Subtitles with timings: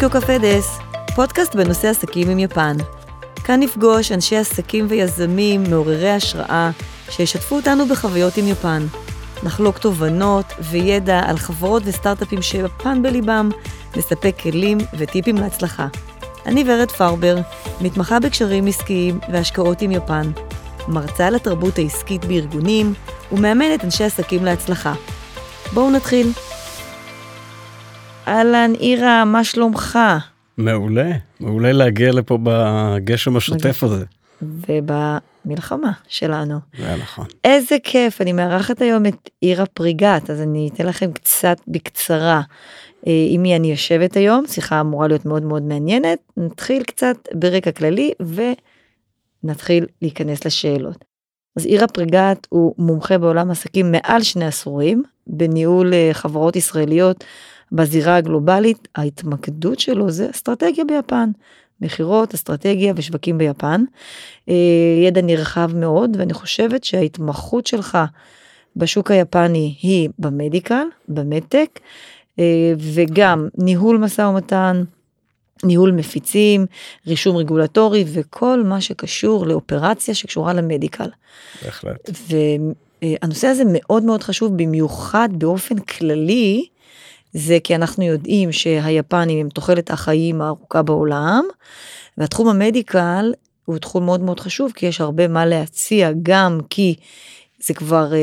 [0.00, 0.78] טוקיו קפה דס,
[1.14, 2.76] פודקאסט בנושא עסקים עם יפן.
[3.44, 6.70] כאן נפגוש אנשי עסקים ויזמים מעוררי השראה
[7.10, 8.86] שישתפו אותנו בחוויות עם יפן.
[9.42, 13.48] נחלוק תובנות וידע על חברות וסטארט-אפים שיפן בליבם,
[13.96, 15.86] נספק כלים וטיפים להצלחה.
[16.46, 17.36] אני ורד פרבר,
[17.80, 20.30] מתמחה בקשרים עסקיים והשקעות עם יפן.
[20.88, 22.94] מרצה על התרבות העסקית בארגונים
[23.32, 24.94] ומאמנת אנשי עסקים להצלחה.
[25.72, 26.32] בואו נתחיל.
[28.28, 29.98] אהלן, אירה, מה שלומך?
[30.58, 31.10] מעולה,
[31.40, 34.04] מעולה להגיע לפה בגשם השוטף הזה.
[34.42, 36.58] ובמלחמה שלנו.
[36.78, 37.26] זה נכון.
[37.44, 42.40] איזה כיף, אני מארחת היום את אירה פריגת, אז אני אתן לכם קצת בקצרה
[43.06, 47.72] אה, עם מי אני יושבת היום, שיחה אמורה להיות מאוד מאוד מעניינת, נתחיל קצת ברקע
[47.72, 48.12] כללי
[49.44, 51.04] ונתחיל להיכנס לשאלות.
[51.56, 57.24] אז אירה פריגת הוא מומחה בעולם עסקים מעל שני עשורים, בניהול אה, חברות ישראליות
[57.72, 61.30] בזירה הגלובלית, ההתמקדות שלו זה אסטרטגיה ביפן.
[61.80, 63.84] מכירות, אסטרטגיה ושווקים ביפן.
[64.48, 64.54] אה,
[65.04, 67.98] ידע נרחב מאוד ואני חושבת שההתמחות שלך
[68.76, 71.80] בשוק היפני היא במדיקל, במדטק,
[72.38, 74.82] אה, וגם ניהול משא ומתן,
[75.64, 76.66] ניהול מפיצים,
[77.06, 81.08] רישום רגולטורי וכל מה שקשור לאופרציה שקשורה למדיקל.
[81.64, 82.10] בהחלט.
[83.02, 86.66] והנושא הזה מאוד מאוד חשוב במיוחד באופן כללי.
[87.32, 91.44] זה כי אנחנו יודעים שהיפנים הם תוחלת החיים הארוכה בעולם,
[92.18, 93.32] והתחום המדיקל
[93.64, 96.94] הוא תחום מאוד מאוד חשוב, כי יש הרבה מה להציע, גם כי
[97.58, 98.18] זה כבר אה,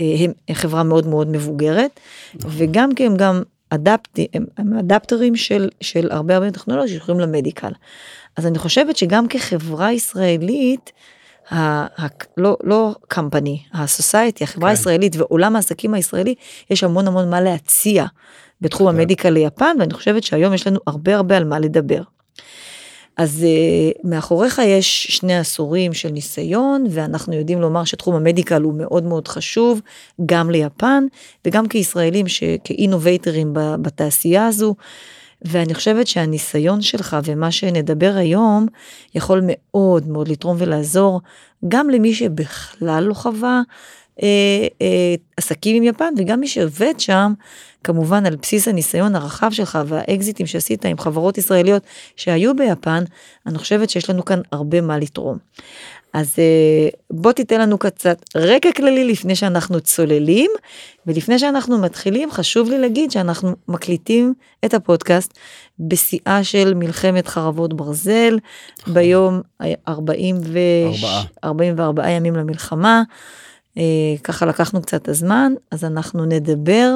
[0.00, 2.00] אה, הם חברה מאוד מאוד מבוגרת,
[2.34, 2.50] נכון.
[2.54, 7.72] וגם כי הם גם אדפט, הם, הם אדפטרים של, של הרבה הרבה טכנולוגיות שקשורים למדיקל.
[8.36, 10.92] אז אני חושבת שגם כחברה ישראלית,
[12.36, 14.76] לא, לא company, הסוסייטי, החברה כן.
[14.76, 16.34] הישראלית ועולם העסקים הישראלי,
[16.70, 18.04] יש המון המון מה להציע
[18.60, 18.94] בתחום כן.
[18.94, 22.02] המדיקה ליפן, ואני חושבת שהיום יש לנו הרבה הרבה על מה לדבר.
[23.16, 29.04] אז uh, מאחוריך יש שני עשורים של ניסיון, ואנחנו יודעים לומר שתחום המדיקל הוא מאוד
[29.04, 29.80] מאוד חשוב,
[30.26, 31.04] גם ליפן,
[31.46, 32.26] וגם כישראלים,
[32.64, 34.74] כאינובייטרים בתעשייה הזו.
[35.42, 38.66] ואני חושבת שהניסיון שלך ומה שנדבר היום
[39.14, 41.20] יכול מאוד מאוד לתרום ולעזור
[41.68, 43.62] גם למי שבכלל לא חווה
[44.22, 44.28] אה,
[44.82, 47.32] אה, עסקים עם יפן וגם מי שעובד שם
[47.84, 51.82] כמובן על בסיס הניסיון הרחב שלך והאקזיטים שעשית עם חברות ישראליות
[52.16, 53.04] שהיו ביפן
[53.46, 55.38] אני חושבת שיש לנו כאן הרבה מה לתרום.
[56.16, 60.50] אז אה, בוא תיתן לנו קצת רקע כללי לפני שאנחנו צוללים,
[61.06, 64.34] ולפני שאנחנו מתחילים חשוב לי להגיד שאנחנו מקליטים
[64.64, 65.38] את הפודקאסט
[65.78, 68.38] בשיאה של מלחמת חרבות ברזל,
[68.80, 68.94] נכון.
[68.94, 69.40] ביום
[69.88, 70.58] 40 ו...
[71.44, 73.02] 44 ימים למלחמה,
[73.78, 73.82] אה,
[74.24, 76.94] ככה לקחנו קצת הזמן, אז אנחנו נדבר,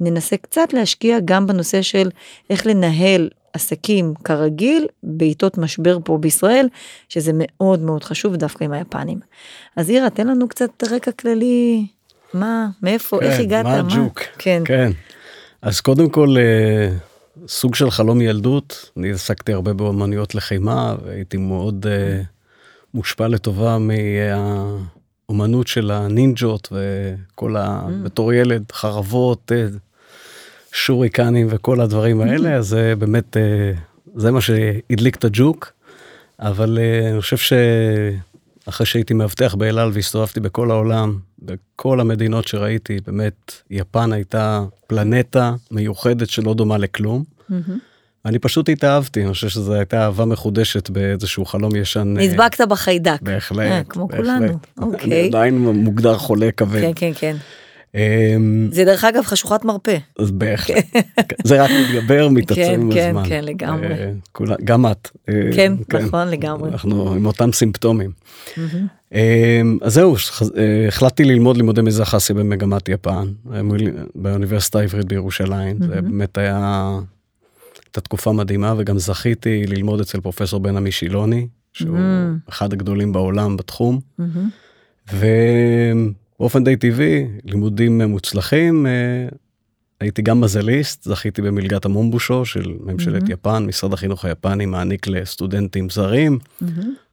[0.00, 2.10] ננסה קצת להשקיע גם בנושא של
[2.50, 6.68] איך לנהל עסקים כרגיל בעיתות משבר פה בישראל,
[7.08, 9.20] שזה מאוד מאוד חשוב דווקא עם היפנים.
[9.76, 11.86] אז אירה, תן לנו קצת רקע כללי,
[12.34, 14.62] מה, מאיפה, כן, איך הגעת, מה הג'וק, כן.
[14.64, 14.92] כן.
[15.62, 16.88] אז קודם כל, אה,
[17.48, 21.88] סוג של חלום ילדות, אני עסקתי הרבה באומנויות לחימה, והייתי מאוד uh,
[22.94, 23.78] מושפע לטובה
[25.28, 27.82] מהאומנות של הנינג'ות וכל ה...
[27.86, 27.90] Mm.
[28.04, 29.78] בתור ילד, חרבות, uh,
[30.74, 33.72] שוריקנים וכל הדברים האלה, אז זה באמת, אה,
[34.14, 35.72] זה מה שהדליק את הג'וק.
[36.38, 43.52] אבל אה, אני חושב שאחרי שהייתי מאבטח באלעל והסתובבתי בכל העולם, בכל המדינות שראיתי, באמת,
[43.70, 47.24] יפן הייתה פלנטה מיוחדת שלא דומה לכלום.
[48.26, 52.14] אני פשוט התאהבתי, אני חושב שזו הייתה אהבה מחודשת באיזשהו חלום ישן.
[52.18, 53.22] אה, נדבקת בחיידק.
[53.22, 53.86] בהחלט.
[53.88, 55.20] כמו כולנו, אוקיי.
[55.20, 56.80] אני עדיין מוגדר חולה כבד.
[56.80, 57.36] כן, כן, כן.
[57.94, 59.96] אמ, זה דרך אגב חשוכת מרפא.
[60.18, 60.84] אז בהחלט,
[61.48, 63.22] זה רק מתגבר מתעצם עם הזמן.
[63.24, 63.86] כן, כן, לגמרי.
[63.86, 65.10] אה, גם את.
[65.28, 66.70] אה, כן, נכון, לגמרי.
[66.70, 68.10] אנחנו עם אותם סימפטומים.
[69.12, 70.16] אמ, אז זהו,
[70.56, 73.28] אה, החלטתי ללמוד לימודי מזרח אסיה במגמת יפן,
[74.14, 75.78] באוניברסיטה העברית בירושלים.
[75.78, 76.90] זה באמת היה,
[77.84, 81.98] הייתה תקופה מדהימה וגם זכיתי ללמוד אצל פרופסור בן עמי שילוני, שהוא
[82.48, 84.00] אחד הגדולים בעולם בתחום.
[86.40, 89.28] באופן די טבעי, לימודים מוצלחים, אה,
[90.00, 93.32] הייתי גם מזליסט, זכיתי במלגת המומבושו של ממשלת mm-hmm.
[93.32, 96.38] יפן, משרד החינוך היפני מעניק לסטודנטים זרים.
[96.38, 96.66] Mm-hmm.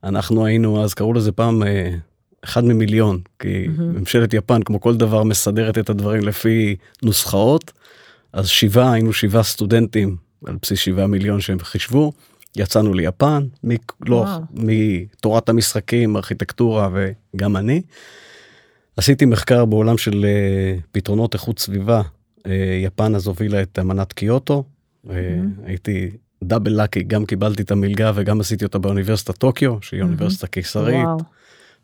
[0.03, 1.95] אנחנו היינו, אז קראו לזה פעם אה,
[2.43, 3.81] אחד ממיליון, כי mm-hmm.
[3.81, 7.71] ממשלת יפן, כמו כל דבר, מסדרת את הדברים לפי נוסחאות.
[8.33, 10.15] אז שבעה, היינו שבעה סטודנטים
[10.45, 12.11] על בסיס שבעה מיליון שהם חישבו.
[12.55, 13.75] יצאנו ליפן, מ-
[14.05, 16.89] לא, מתורת המשחקים, ארכיטקטורה
[17.35, 17.81] וגם אני.
[18.97, 22.01] עשיתי מחקר בעולם של uh, פתרונות איכות סביבה.
[22.39, 22.49] Uh,
[22.83, 24.63] יפן אז הובילה את אמנת קיוטו,
[25.65, 26.11] הייתי
[26.43, 31.07] דאבל לאקי, גם קיבלתי את המלגה וגם עשיתי אותה באוניברסיטת טוקיו, שהיא אוניברסיטה קיסרית.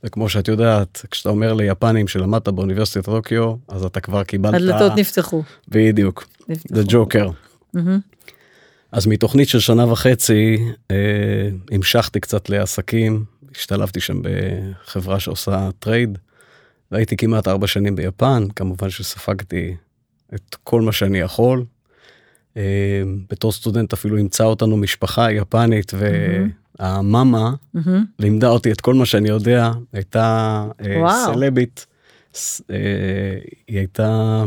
[0.04, 4.54] וכמו שאת יודעת, כשאתה אומר ליפנים שלמדת באוניברסיטת טוקיו, אז אתה כבר קיבלת...
[4.54, 5.44] הדלתות נפתחו.
[5.68, 6.28] בדיוק,
[6.70, 7.30] זה ג'וקר.
[8.92, 10.58] אז מתוכנית של שנה וחצי
[10.92, 10.96] אה,
[11.72, 13.26] המשכתי קצת לעסקים,
[13.56, 16.18] השתלבתי שם בחברה שעושה trade,
[16.92, 19.76] והייתי כמעט ארבע שנים ביפן, כמובן שספגתי
[20.36, 21.66] את כל מה שאני יכול.
[22.58, 25.92] אה, בתור סטודנט אפילו ימצא אותנו משפחה יפנית
[26.80, 27.90] והמאמה mm-hmm.
[28.20, 31.86] לימדה אותי את כל מה שאני יודע, הייתה אה, סלבית,
[32.72, 32.76] אה,
[33.68, 34.44] היא הייתה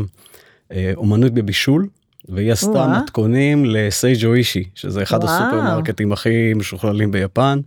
[0.95, 1.87] אומנות בבישול.
[2.29, 5.23] והיא עשתה מתכונים לסייג'ו אישיי שזה אחד.
[5.23, 7.59] הסופרמרקטים הכי משוכללים ביפן.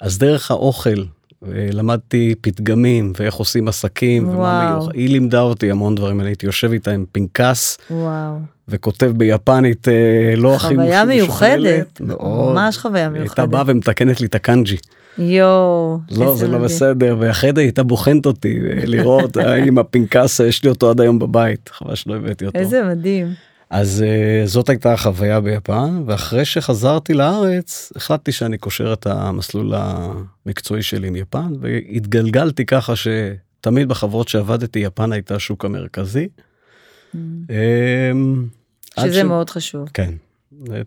[0.00, 1.04] אז דרך האוכל
[1.46, 4.94] למדתי פתגמים ואיך עושים עסקים ומה מיוחד.
[4.94, 8.38] היא לימדה אותי המון דברים אני הייתי יושב איתה עם פנקס וואו.
[8.68, 13.38] וכותב ביפנית אה, לא הכי חוויה מיוחדת מאוד ממש חוויה מיוחדת.
[13.38, 14.76] הייתה באה ומתקנת לי את הקאנג'י.
[15.18, 15.98] יואו.
[16.10, 20.70] לא זה לא בסדר ואחרי זה הייתה בוחנת אותי אה, לראות האם הפנקס יש לי
[20.70, 22.58] אותו עד היום בבית חבל שלא הבאתי אותו.
[22.58, 23.47] איזה מדהים.
[23.70, 30.82] אז uh, זאת הייתה החוויה ביפן ואחרי שחזרתי לארץ החלטתי שאני קושר את המסלול המקצועי
[30.82, 36.28] שלי עם יפן והתגלגלתי ככה שתמיד בחברות שעבדתי יפן הייתה השוק המרכזי.
[36.28, 37.16] Mm.
[37.16, 39.24] Um, שזה ש...
[39.24, 39.88] מאוד חשוב.
[39.94, 40.14] כן.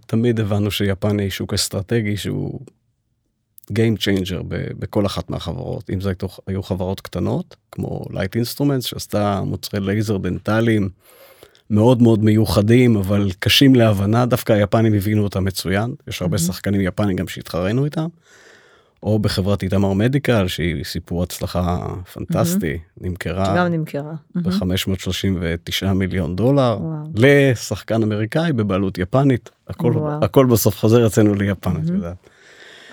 [0.07, 2.59] תמיד הבנו שיפן היא שוק אסטרטגי שהוא
[3.71, 4.43] Game Changer
[4.79, 6.11] בכל אחת מהחברות אם זה
[6.47, 10.89] היו חברות קטנות כמו Light Instruments שעשתה מוצרי לייזר דנטליים.
[11.71, 14.25] מאוד מאוד מיוחדים אבל קשים להבנה.
[14.25, 15.93] דווקא היפנים הבינו אותם מצוין.
[16.07, 18.07] יש הרבה שחקנים יפנים גם שהתחרנו איתם.
[19.03, 24.13] או בחברת איתמר מדיקל שהיא סיפור הצלחה פנטסטי נמכרה גם נמכרה.
[24.35, 26.77] ב-539 מיליון דולר
[27.15, 29.49] לשחקן אמריקאי בבעלות יפנית.
[29.67, 32.15] הכל הכל בסוף חוזר אצלנו ליפן את יודעת.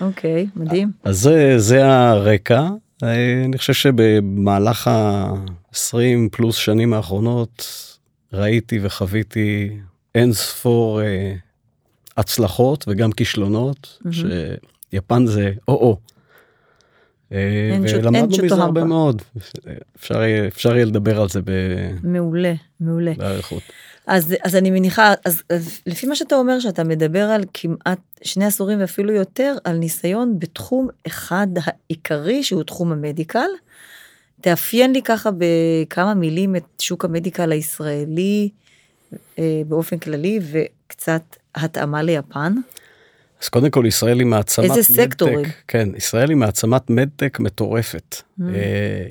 [0.01, 0.91] אוקיי מדהים.
[1.03, 2.69] אז זה זה הרקע.
[3.03, 5.97] אני חושב שבמהלך ה-20
[6.31, 7.65] פלוס שנים האחרונות
[8.33, 9.77] ראיתי וחוויתי
[10.15, 11.33] אין ספור אה,
[12.17, 14.09] הצלחות וגם כישלונות, mm-hmm.
[14.91, 15.97] שיפן זה או-או.
[17.31, 19.21] אה, ולמדנו מזה הרבה מאוד,
[19.97, 21.51] אפשר, אפשר יהיה לדבר על זה ב...
[22.03, 23.13] מעולה, מעולה.
[23.17, 23.63] באריכות.
[24.07, 28.45] אז, אז אני מניחה, אז, אז לפי מה שאתה אומר, שאתה מדבר על כמעט שני
[28.45, 33.49] עשורים ואפילו יותר, על ניסיון בתחום אחד העיקרי שהוא תחום המדיקל.
[34.41, 38.49] תאפיין לי ככה בכמה מילים את שוק ה medical הישראלי
[39.39, 41.21] אה, באופן כללי וקצת
[41.55, 42.53] התאמה ליפן.
[43.41, 44.77] אז קודם כל ישראל היא מעצמת מדטק.
[44.77, 45.45] איזה סקטורים?
[45.67, 48.15] כן, ישראל היא מעצמת מדטק מטורפת.
[48.39, 48.43] Mm.
[48.43, 49.05] אה,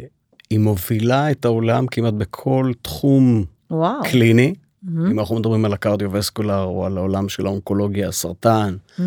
[0.50, 4.02] היא מובילה את העולם כמעט בכל תחום וואו.
[4.02, 4.54] קליני.
[4.84, 5.10] Mm-hmm.
[5.10, 9.02] אם אנחנו מדברים על ה cardiovascular או על העולם של האונקולוגיה, הסרטן, mm-hmm.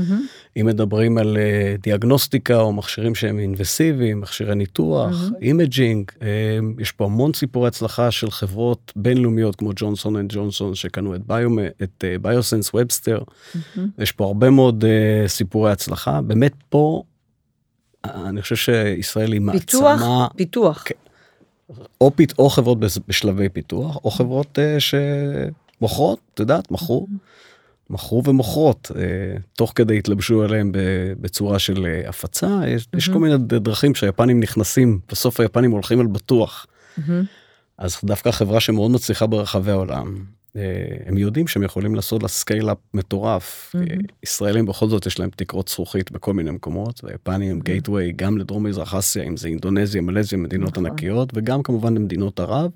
[0.58, 5.42] אם מדברים על uh, דיאגנוסטיקה או מכשירים שהם אינווסיביים, מכשירי ניתוח, mm-hmm.
[5.42, 6.24] imaging, uh,
[6.82, 11.60] יש פה המון סיפורי הצלחה של חברות בינלאומיות כמו ג'ונסון אנד ג'ונסון שקנו את, ביו...
[11.60, 13.80] את uh, ביוסנס ובסטר, mm-hmm.
[13.98, 17.04] יש פה הרבה מאוד uh, סיפורי הצלחה, באמת פה
[18.04, 20.96] אני חושב שישראל היא פיתוח, מעצמה, פיתוח, כן.
[22.02, 24.96] או, פית, או חברות בשלבי פיתוח או חברות uh, ש...
[25.82, 27.08] מוכרות, את יודעת, מכרו,
[27.90, 29.02] מכרו ומוכרות, אה,
[29.58, 30.72] תוך כדי התלבשו עליהם
[31.22, 36.08] בצורה של אה, הפצה, יש, יש כל מיני דרכים שהיפנים נכנסים, בסוף היפנים הולכים על
[36.08, 36.66] בטוח.
[37.78, 40.62] אז דווקא חברה שמאוד מצליחה ברחבי העולם, אה,
[41.06, 43.76] הם יודעים שהם יכולים לעשות לה scale-up מטורף.
[44.24, 48.64] ישראלים בכל זאת יש להם תקרות זכוכית בכל מיני מקומות, והיפנים הם gateway גם לדרום
[48.64, 50.86] מזרח אסיה, אם זה אינדונזיה, מלזיה, מדינות נכון.
[50.86, 52.72] ענקיות, וגם כמובן למדינות ערב.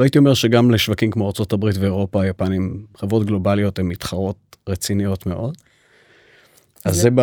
[0.00, 5.56] והייתי אומר שגם לשווקים כמו ארה"ב ואירופה, היפנים, חברות גלובליות הן מתחרות רציניות מאוד.
[6.84, 7.20] אז זה ב...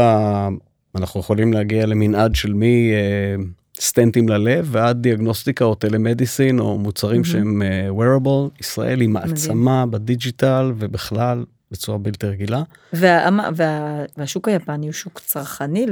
[0.96, 3.44] אנחנו יכולים להגיע למנעד של מי אה,
[3.80, 8.60] סטנטים ללב ועד דיאגנוסטיקה או טלמדיסין או מוצרים שהם אה, wearable.
[8.60, 12.64] ישראל היא מעצמה בדיג'יטל ובכלל בצורה בלתי רגילה.
[12.94, 15.86] וה, וה, והשוק היפני הוא שוק צרכני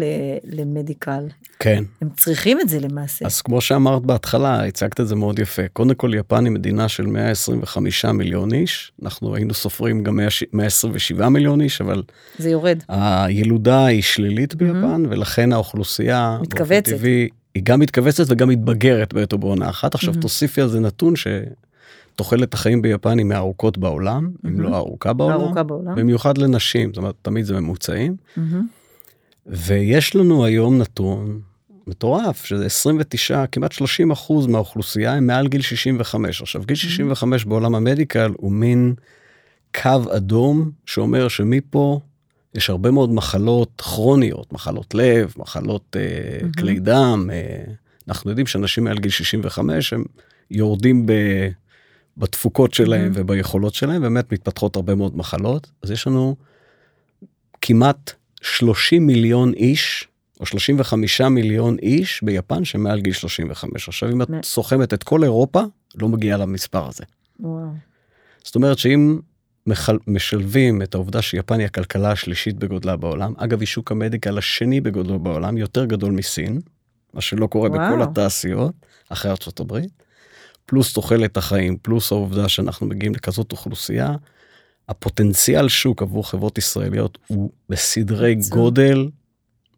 [0.43, 1.27] למדיקל.
[1.59, 1.83] כן.
[2.01, 3.25] הם צריכים את זה למעשה.
[3.25, 5.67] אז כמו שאמרת בהתחלה, הצגת את זה מאוד יפה.
[5.73, 10.19] קודם כל יפן היא מדינה של 125 מיליון איש, אנחנו היינו סופרים גם
[10.53, 12.03] 127 מיליון איש, אבל...
[12.37, 12.79] זה יורד.
[12.87, 15.09] הילודה היא שלילית ביפן, mm-hmm.
[15.09, 16.37] ולכן האוכלוסייה...
[16.41, 16.89] מתכווצת.
[16.93, 19.95] טבעי, היא גם מתכווצת וגם מתבגרת בעת ובעונה אחת.
[19.95, 20.21] עכשיו mm-hmm.
[20.21, 21.27] תוסיפי על זה נתון ש...
[22.15, 24.47] תוחלת החיים ביפן היא מהארוכות בעולם, mm-hmm.
[24.47, 28.15] אם לא הארוכה בעולם, הארוכה בעולם, במיוחד לנשים, זאת אומרת תמיד זה ממוצעים.
[28.37, 28.41] Mm-hmm.
[29.45, 31.41] ויש לנו היום נתון
[31.87, 37.75] מטורף שזה 29 כמעט 30 אחוז מהאוכלוסייה הם מעל גיל 65 עכשיו גיל 65 בעולם
[37.75, 38.93] המדיקל הוא מין
[39.81, 41.99] קו אדום שאומר שמפה
[42.55, 46.59] יש הרבה מאוד מחלות כרוניות, מחלות לב, מחלות mm-hmm.
[46.59, 47.29] כלי דם.
[47.33, 47.63] אה,
[48.07, 50.03] אנחנו יודעים שאנשים מעל גיל 65 הם
[50.51, 51.11] יורדים ב,
[52.17, 53.19] בתפוקות שלהם mm-hmm.
[53.19, 55.71] וביכולות שלהם, באמת מתפתחות הרבה מאוד מחלות.
[55.83, 56.35] אז יש לנו
[57.61, 60.07] כמעט 30 מיליון איש,
[60.39, 63.87] או 35 מיליון איש ביפן שמעל גיל 35.
[63.87, 65.61] עכשיו אם את סוכמת את כל אירופה,
[65.95, 67.03] לא מגיעה למספר הזה.
[67.39, 67.67] וואו.
[68.43, 69.19] זאת אומרת שאם
[69.67, 69.97] מחל...
[70.07, 75.19] משלבים את העובדה שיפן היא הכלכלה השלישית בגודלה בעולם, אגב היא שוק המדיקל השני בגודלו
[75.19, 76.61] בעולם, יותר גדול מסין,
[77.13, 77.81] מה שלא קורה וואו.
[77.81, 78.73] בכל התעשיות,
[79.09, 80.03] אחרי ארצות הברית,
[80.65, 84.11] פלוס תוחלת החיים, פלוס העובדה שאנחנו מגיעים לכזאת אוכלוסייה,
[84.89, 89.09] הפוטנציאל שוק עבור חברות ישראליות הוא בסדרי גודל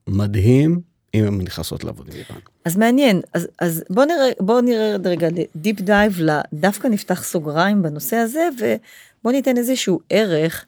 [0.07, 0.81] מדהים
[1.13, 2.33] אם הן נכנסות לעבוד עם יפן.
[2.65, 6.19] אז מעניין, אז, אז בוא נראה, בוא נראה רגע deep dive,
[6.53, 10.65] דווקא נפתח סוגריים בנושא הזה, ובוא ניתן איזשהו ערך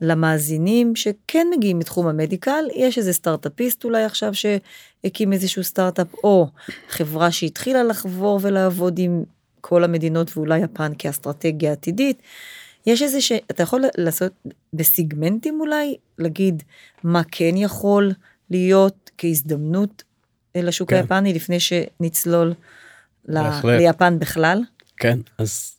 [0.00, 6.46] למאזינים שכן מגיעים מתחום ה medical, יש איזה סטארט-אפיסט אולי עכשיו שהקים איזשהו סטארט-אפ, או
[6.88, 9.24] חברה שהתחילה לחבור ולעבוד עם
[9.60, 12.22] כל המדינות ואולי יפן כאסטרטגיה עתידית.
[12.86, 13.32] יש איזה ש...
[13.32, 14.32] אתה יכול לעשות
[14.72, 16.62] בסגמנטים אולי, להגיד
[17.04, 18.12] מה כן יכול
[18.50, 20.02] להיות כהזדמנות
[20.54, 20.96] לשוק כן.
[20.96, 22.54] היפני לפני שנצלול
[23.28, 23.38] ל...
[23.64, 24.62] ליפן בכלל?
[24.96, 25.76] כן, אז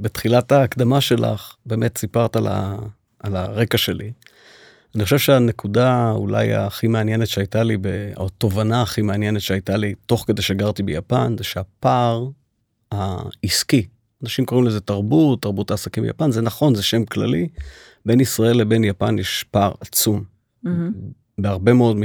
[0.00, 2.76] בתחילת ההקדמה שלך באמת סיפרת על, ה...
[3.20, 4.12] על הרקע שלי.
[4.94, 7.76] אני חושב שהנקודה אולי הכי מעניינת שהייתה לי,
[8.16, 12.28] או התובנה הכי מעניינת שהייתה לי תוך כדי שגרתי ביפן, זה שהפער
[12.94, 13.86] העסקי,
[14.22, 17.48] אנשים קוראים לזה תרבות, תרבות העסקים ביפן, זה נכון, זה שם כללי,
[18.06, 20.24] בין ישראל לבין יפן יש פער עצום.
[20.66, 20.68] Mm-hmm.
[21.38, 21.96] בהרבה מאוד,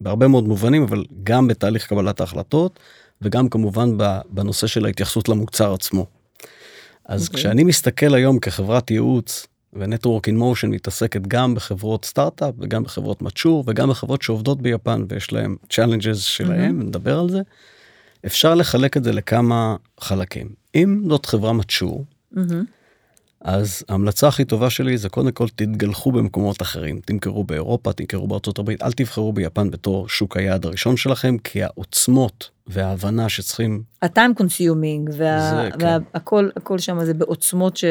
[0.00, 2.78] בהרבה מאוד מובנים, אבל גם בתהליך קבלת ההחלטות,
[3.22, 3.90] וגם כמובן
[4.28, 6.06] בנושא של ההתייחסות למוצר עצמו.
[7.04, 7.26] אז okay.
[7.26, 7.40] אוקיי.
[7.40, 13.64] כשאני מסתכל היום כחברת ייעוץ, ונטוורק אין מושן מתעסקת גם בחברות סטארט-אפ וגם בחברות מצ'ור
[13.66, 16.84] וגם בחברות שעובדות ביפן ויש להם challenges שלהם, mm-hmm.
[16.84, 17.40] נדבר על זה.
[18.26, 20.48] אפשר לחלק את זה לכמה חלקים.
[20.74, 22.04] אם זאת חברה מצ'ור,
[22.34, 22.38] mm-hmm.
[23.40, 28.58] אז ההמלצה הכי טובה שלי זה קודם כל תתגלחו במקומות אחרים, תמכרו באירופה, תמכרו בארצות
[28.58, 33.82] הברית, אל תבחרו ביפן בתור שוק היעד הראשון שלכם, כי העוצמות וההבנה שצריכים...
[34.02, 37.84] ה time consuming והכל הכל שם זה בעוצמות ש...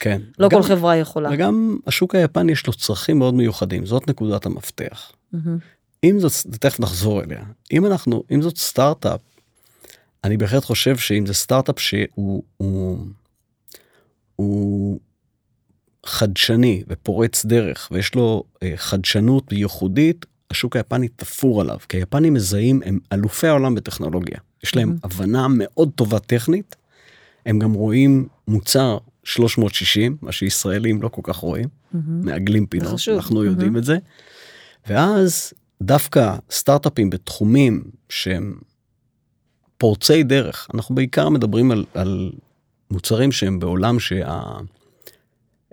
[0.00, 0.20] כן.
[0.38, 1.30] לא וגם, כל חברה יכולה.
[1.32, 5.12] וגם השוק היפני יש לו צרכים מאוד מיוחדים, זאת נקודת המפתח.
[5.34, 5.38] Mm-hmm.
[6.04, 9.20] אם זאת, תכף נחזור אליה, אם אנחנו, אם זאת סטארט-אפ
[10.24, 12.98] אני בהחלט חושב שאם זה סטארט-אפ שהוא הוא,
[14.36, 15.00] הוא
[16.06, 22.80] חדשני ופורץ דרך ויש לו אה, חדשנות ייחודית, השוק היפני תפור עליו, כי היפנים מזהים,
[22.84, 24.38] הם אלופי העולם בטכנולוגיה.
[24.62, 25.06] יש להם mm-hmm.
[25.06, 26.76] הבנה מאוד טובה טכנית,
[27.46, 31.98] הם גם רואים מוצר 360, מה שישראלים לא כל כך רואים, mm-hmm.
[32.06, 33.46] מעגלים פינות, אנחנו mm-hmm.
[33.46, 33.96] יודעים את זה.
[34.88, 35.52] ואז
[35.82, 38.54] דווקא סטארט-אפים בתחומים שהם
[39.84, 40.68] פורצי דרך.
[40.74, 42.32] אנחנו בעיקר מדברים על, על
[42.90, 43.96] מוצרים שהם בעולם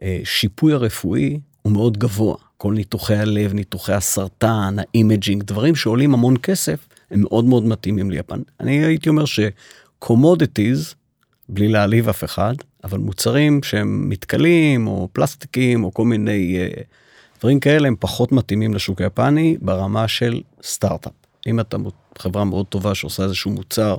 [0.01, 2.35] שהשיפוי הרפואי הוא מאוד גבוה.
[2.57, 8.11] כל ניתוחי הלב, ניתוחי הסרטן, ה imaging, דברים שעולים המון כסף, הם מאוד מאוד מתאימים
[8.11, 8.41] ליפן.
[8.59, 10.95] אני הייתי אומר ש commodities,
[11.49, 12.53] בלי להעליב אף אחד,
[12.83, 16.83] אבל מוצרים שהם מתכלים או פלסטיקים או כל מיני uh,
[17.39, 21.20] דברים כאלה הם פחות מתאימים לשוק היפני ברמה של סטארט-אפ.
[21.47, 21.77] אם אתה
[22.17, 23.97] חברה מאוד טובה שעושה איזשהו מוצר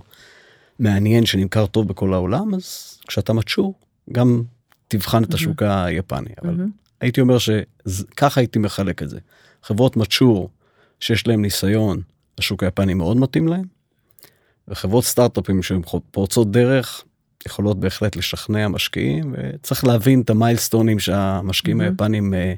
[0.79, 3.75] מעניין שנמכר טוב בכל העולם, אז כשאתה מצ'ור,
[4.13, 4.43] גם
[4.89, 6.31] תבחן את השוק היפני.
[6.43, 6.55] אבל
[7.01, 9.19] הייתי אומר שככה הייתי מחלק את זה.
[9.63, 10.51] חברות מצ'ור
[11.01, 12.03] שיש להם ניסיון,
[12.39, 13.65] השוק היפני מאוד מתאים להם,
[14.69, 17.05] וחברות סטארט-אפים שהן פורצות דרך,
[17.47, 22.55] יכולות בהחלט לשכנע משקיעים, וצריך להבין את המיילסטונים שהמשקיעים היפנים אה,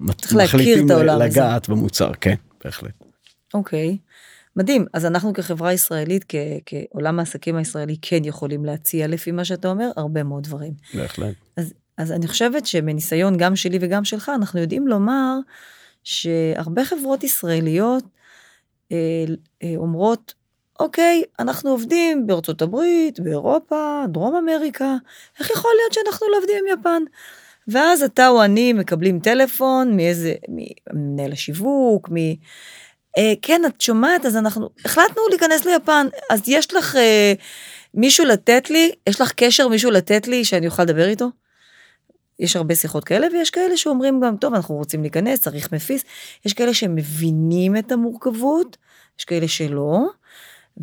[0.00, 0.88] מחליטים
[1.20, 3.07] לגעת במוצר, כן, בהחלט.
[3.54, 3.96] אוקיי.
[4.00, 4.38] Okay.
[4.58, 6.36] מדהים, אז אנחנו כחברה ישראלית, כ-
[6.66, 10.72] כעולם העסקים הישראלי, כן יכולים להציע, לפי מה שאתה אומר, הרבה מאוד דברים.
[10.94, 11.34] בהחלט.
[11.56, 15.38] אז, אז אני חושבת שמניסיון גם שלי וגם שלך, אנחנו יודעים לומר
[16.04, 18.04] שהרבה חברות ישראליות
[18.92, 19.24] אה,
[19.62, 20.34] אה, אומרות,
[20.80, 24.96] אוקיי, אנחנו עובדים בארצות הברית, באירופה, דרום אמריקה,
[25.40, 27.02] איך יכול להיות שאנחנו לא עובדים עם יפן?
[27.68, 30.34] ואז אתה או אני מקבלים טלפון מאיזה,
[30.92, 32.16] מנהל השיווק, מ...
[33.18, 37.32] אה, כן, את שומעת, אז אנחנו החלטנו להיכנס ליפן, אז יש לך אה,
[37.94, 41.28] מישהו לתת לי, יש לך קשר מישהו לתת לי שאני אוכל לדבר איתו?
[42.38, 46.04] יש הרבה שיחות כאלה, ויש כאלה שאומרים גם, טוב, אנחנו רוצים להיכנס, צריך מפיס.
[46.46, 48.76] יש כאלה שמבינים את המורכבות,
[49.18, 50.06] יש כאלה שלא.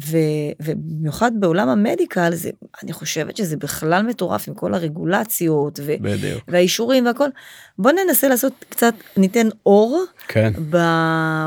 [0.06, 0.18] ו,
[0.62, 2.50] ובמיוחד בעולם המדיקל, זה,
[2.84, 6.44] אני חושבת שזה בכלל מטורף עם כל הרגולציות ו, בדיוק.
[6.48, 7.28] והאישורים והכל.
[7.80, 10.54] בוא ננסה לעשות קצת, ניתן אור כן.
[10.70, 10.78] ב,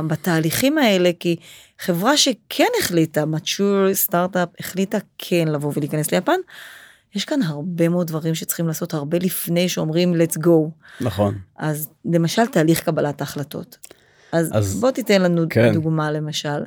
[0.06, 1.36] בתהליכים האלה, כי
[1.78, 6.38] חברה שכן החליטה, mature סטארט-אפ החליטה כן לבוא ולהיכנס ליפן,
[7.14, 10.70] יש כאן הרבה מאוד דברים שצריכים לעשות הרבה לפני שאומרים let's go.
[11.00, 11.38] נכון.
[11.58, 13.78] אז למשל תהליך קבלת ההחלטות.
[14.32, 15.72] אז, אז- בוא תיתן לנו כן.
[15.72, 16.62] דוגמה למשל.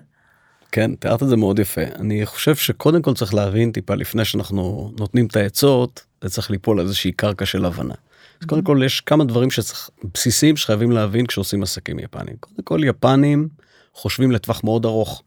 [0.71, 1.81] כן, תיארת את זה מאוד יפה.
[1.95, 6.79] אני חושב שקודם כל צריך להבין טיפה לפני שאנחנו נותנים את העצות, זה צריך ליפול
[6.79, 7.93] איזושהי קרקע של הבנה.
[8.41, 12.35] אז קודם כל יש כמה דברים שצריך, בסיסיים שחייבים להבין כשעושים עסקים יפנים.
[12.39, 13.47] קודם כל יפנים
[13.93, 15.23] חושבים לטווח מאוד ארוך.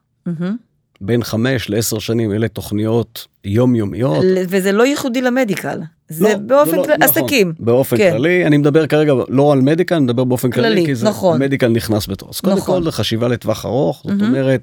[1.01, 4.25] בין חמש לעשר שנים אלה תוכניות יומיומיות.
[4.49, 7.23] וזה לא ייחודי למדיקל, זה לא, באופן לא, כללי, נכון.
[7.23, 7.53] עסקים.
[7.59, 8.13] באופן כן.
[8.13, 11.41] כללי אני מדבר כרגע לא על מדיקל אני מדבר באופן כללי, כללי, כי זה נכון.
[11.41, 12.79] מדיקל נכנס בתור אז קודם נכון.
[12.79, 14.25] כל זה חשיבה לטווח ארוך זאת מהמם.
[14.25, 14.61] אומרת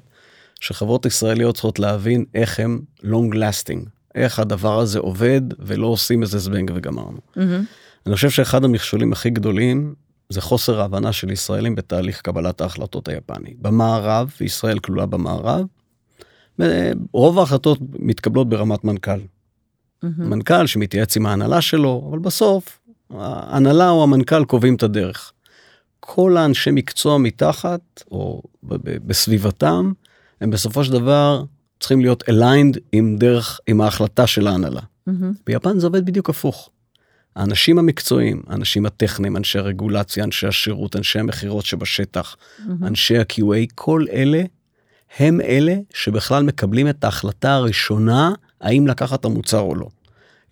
[0.62, 6.38] שחברות ישראליות צריכות להבין איך הם long lasting איך הדבר הזה עובד ולא עושים איזה
[6.38, 7.18] זבנג וגמרנו.
[7.36, 7.64] מהמם.
[8.06, 9.94] אני חושב שאחד המכשולים הכי גדולים
[10.28, 15.66] זה חוסר ההבנה של ישראלים בתהליך קבלת ההחלטות היפני במערב וישראל כלולה במערב.
[17.12, 19.20] רוב ההחלטות מתקבלות ברמת מנכ"ל.
[20.02, 20.30] מהמם.
[20.30, 25.32] מנכ"ל שמתייעץ עם ההנהלה שלו, אבל בסוף ההנהלה או המנכ"ל קובעים את הדרך.
[26.00, 28.42] כל האנשי מקצוע מתחת או
[29.06, 29.92] בסביבתם,
[30.42, 31.44] הם בסופו של דבר
[31.80, 34.80] צריכים להיות aligned עם דרך, עם ההחלטה של ההנהלה.
[35.06, 35.32] מהמם.
[35.46, 36.70] ביפן זה עובד בדיוק הפוך.
[37.36, 42.84] האנשים המקצועיים, האנשים הטכניים, אנשי הרגולציה, אנשי השירות, אנשי המכירות שבשטח, מהמם.
[42.84, 44.42] אנשי ה-QA, כל אלה
[45.18, 49.88] הם אלה שבכלל מקבלים את ההחלטה הראשונה האם לקחת את המוצר או לא.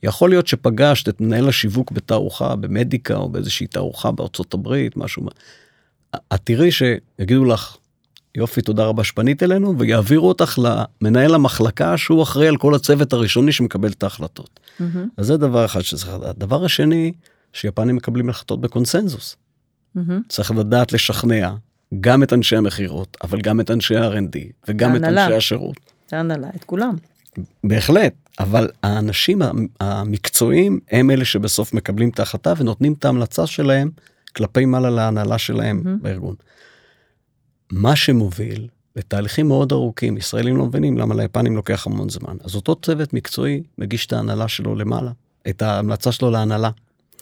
[0.03, 5.27] יכול להיות שפגשת את מנהל השיווק בתערוכה במדיקה או באיזושהי תערוכה בארצות הברית משהו.
[6.17, 7.77] את תראי שיגידו לך
[8.35, 10.59] יופי תודה רבה שפנית אלינו ויעבירו אותך
[11.03, 14.61] למנהל המחלקה שהוא אחראי על כל הצוות הראשוני שמקבל את ההחלטות.
[14.81, 15.09] מהמם.
[15.17, 16.37] אז זה דבר אחד שצריך לדעת.
[16.37, 17.13] הדבר השני
[17.53, 19.37] שיפנים מקבלים החלטות בקונסנזוס.
[19.95, 20.21] מהמם.
[20.29, 21.51] צריך לדעת לשכנע
[22.01, 25.25] גם את אנשי המכירות אבל גם את אנשי ה-R&D וגם את ההנהלה.
[25.25, 25.77] אנשי השירות.
[26.11, 26.95] זה הנהלה, את כולם.
[27.65, 33.91] בהחלט אבל האנשים המ- המקצועיים הם אלה שבסוף מקבלים את ההחלטה ונותנים את ההמלצה שלהם
[34.37, 35.99] כלפי מעלה להנהלה שלהם מהמם.
[36.03, 36.35] בארגון.
[37.71, 42.77] מה שמוביל לתהליכים מאוד ארוכים ישראלים לא מבינים למה ליפנים לוקח המון זמן אז אותו
[42.77, 45.11] צוות מקצועי מגיש את ההנהלה שלו למעלה
[45.49, 46.71] את ההמלצה שלו להנהלה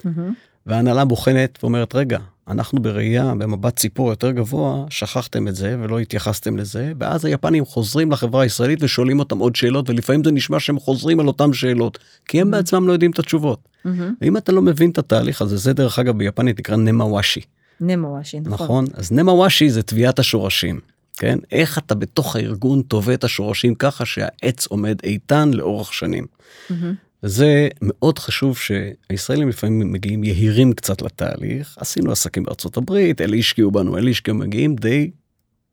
[0.04, 0.32] מהמם.
[0.66, 6.56] וההנהלה בוחנת ואומרת רגע אנחנו בראייה במבט ציפור יותר גבוה שכחתם את זה ולא התייחסתם
[6.56, 11.20] לזה ואז היפנים חוזרים לחברה הישראלית ושואלים אותם עוד שאלות ולפעמים זה נשמע שהם חוזרים
[11.20, 13.68] על אותם שאלות כי הם בעצמם לא יודעים את התשובות.
[13.84, 14.14] מהמם.
[14.20, 17.40] ואם אתה לא מבין את התהליך הזה זה דרך אגב ביפנית נקרא נמוואשי
[17.80, 18.54] נמוואשי, נכון.
[18.64, 20.80] נכון אז נמוואשי זה תביעת השורשים.
[21.18, 26.26] כן איך אתה בתוך הארגון תובע את השורשים ככה שהעץ עומד איתן לאורך שנים.
[26.70, 26.94] מהמם.
[27.22, 33.70] זה מאוד חשוב שהישראלים לפעמים מגיעים יהירים קצת לתהליך עשינו עסקים בארצות הברית אלה השקיעו
[33.70, 35.10] בנו אלה השקיעו מגיעים די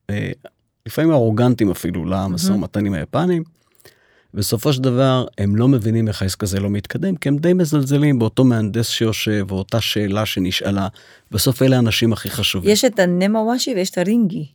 [0.09, 0.31] אה,
[0.85, 3.43] לפעמים ארוגנטים אפילו למשא ומתן עם היפנים.
[4.35, 8.19] בסופו של דבר הם לא מבינים איך העסק הזה לא מתקדם כי הם די מזלזלים
[8.19, 10.87] באותו מהנדס שיושב או אותה שאלה שנשאלה
[11.31, 12.71] בסוף אלה האנשים הכי חשובים.
[12.71, 14.45] יש את הנמוואשי ויש את הרינגי.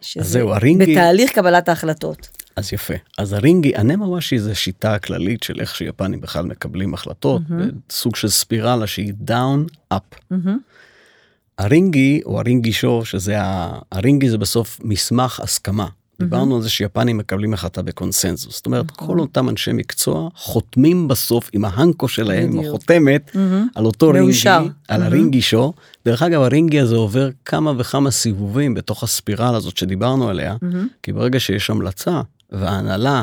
[0.00, 2.28] שזה זהו, הרינגי- בתהליך קבלת ההחלטות.
[2.56, 7.42] אז יפה אז הרינגי ה nemawashi זה שיטה כללית של איך שיפנים בכלל מקבלים החלטות
[7.90, 10.02] סוג של ספירלה שהיא down up.
[10.30, 10.58] Mm-hmm.
[11.58, 15.86] ה ringi או ה ringi-sho שזה ה- ה ringi זה בסוף מסמך הסכמה.
[16.20, 19.08] דיברנו על זה שיפנים מקבלים החלטה בקונסנזוס זאת אומרת נכון.
[19.08, 22.66] כל אותם אנשי מקצוע חותמים בסוף עם ה hanko שלהם עם.
[22.66, 23.36] החותמת.
[23.74, 24.38] על אותו ringi.
[24.88, 25.02] על.
[25.02, 25.72] ה ringi-sho
[26.04, 30.56] דרך אגב ה ringi הזה עובר כמה וכמה סיבובים בתוך הספירלה הזאת שדיברנו עליה.
[31.02, 32.20] כי ברגע שיש המלצה
[32.52, 33.22] וההנהלה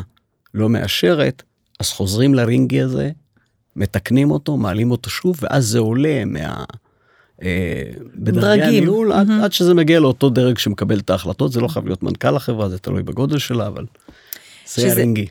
[0.54, 1.44] לא מאשרת
[1.80, 3.12] אז חוזרים לרינגי הזה
[3.76, 6.64] מתקנים אותו מעלים אותו שוב ואז זה עולה מה.
[7.44, 7.84] אה,
[8.16, 8.62] בדרגי.
[8.78, 9.28] הניהול עד.
[9.44, 12.78] עד שזה מגיע לאותו דרג שמקבל את ההחלטות זה לא חייב להיות מנכ"ל החברה זה
[12.80, 13.86] תלוי בגודל שלה אבל.
[14.66, 15.26] זה שזה- הרינגי.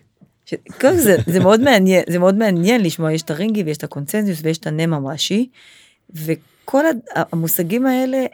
[0.46, 0.54] ש-
[0.96, 4.58] זה, זה מאוד מעניין, זה מאוד מעניין לשמוע, יש את הרינגי ויש את הקונצנזוס ויש
[4.58, 5.48] את הנמוואשי,
[6.14, 7.00] וכל הד-
[7.32, 8.24] המושגים האלה,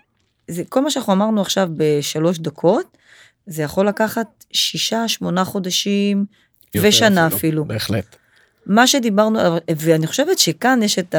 [0.48, 2.96] זה כל מה שאנחנו אמרנו עכשיו בשלוש דקות,
[3.46, 6.24] זה יכול לקחת שישה, שמונה חודשים
[6.76, 7.64] ושנה אפילו.
[7.64, 8.16] בהחלט.
[8.66, 9.38] מה שדיברנו
[9.76, 11.14] ואני חושבת שכאן יש את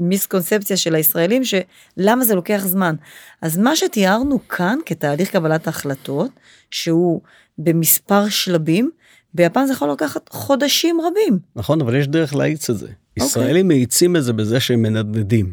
[0.00, 2.94] המיסקונספציה של הישראלים, שלמה זה לוקח זמן.
[3.42, 6.30] אז מה שתיארנו כאן כתהליך קבלת ההחלטות,
[6.70, 7.20] שהוא
[7.58, 8.90] במספר שלבים,
[9.34, 11.38] ביפן זה יכול לקחת חודשים רבים.
[11.56, 12.88] נכון אבל יש דרך להאיץ את זה.
[13.16, 15.52] ישראלים מאיצים את זה בזה שהם מנדנדים.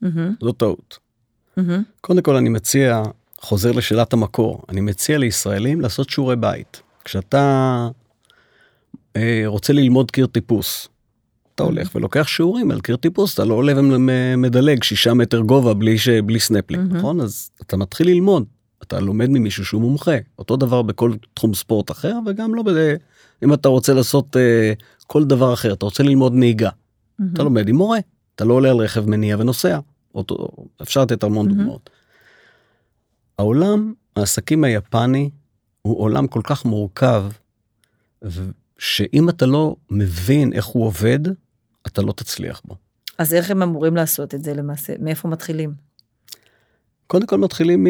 [0.00, 0.98] Mm-hmm, זו טעות.
[1.56, 3.02] Mm-hmm, קודם כל אני מציע,
[3.40, 6.82] חוזר לשאלת המקור, אני מציע לישראלים לעשות שיעורי בית.
[7.04, 7.88] כשאתה
[9.46, 10.88] רוצה ללמוד קיר טיפוס.
[11.54, 15.98] אתה הולך ולוקח שיעורים על קיר טיפוס, אתה לא עולה ומדלג שישה מטר גובה בלי,
[15.98, 16.08] ש...
[16.08, 16.96] בלי סנפלינג, mm-hmm.
[16.96, 17.20] נכון?
[17.20, 18.44] אז אתה מתחיל ללמוד,
[18.82, 20.16] אתה לומד ממישהו שהוא מומחה.
[20.38, 22.68] אותו דבר בכל תחום ספורט אחר, וגם לא ב...
[23.44, 24.72] אם אתה רוצה לעשות אה,
[25.06, 26.70] כל דבר אחר, אתה רוצה ללמוד נהיגה,
[27.32, 27.98] אתה לומד עם מורה,
[28.34, 29.78] אתה לא עולה על רכב מניע ונוסע.
[30.14, 30.48] אותו,
[30.82, 31.58] אפשר לתת המון מהמם.
[31.58, 31.90] דוגמאות.
[33.38, 35.30] העולם העסקים היפני
[35.82, 37.24] הוא עולם כל כך מורכב,
[38.24, 38.50] ו-
[38.84, 41.18] שאם אתה לא מבין איך הוא עובד,
[41.86, 42.76] אתה לא תצליח בו.
[43.18, 44.92] אז איך הם אמורים לעשות את זה למעשה?
[44.98, 45.72] מאיפה מתחילים?
[47.06, 47.86] קודם כל מתחילים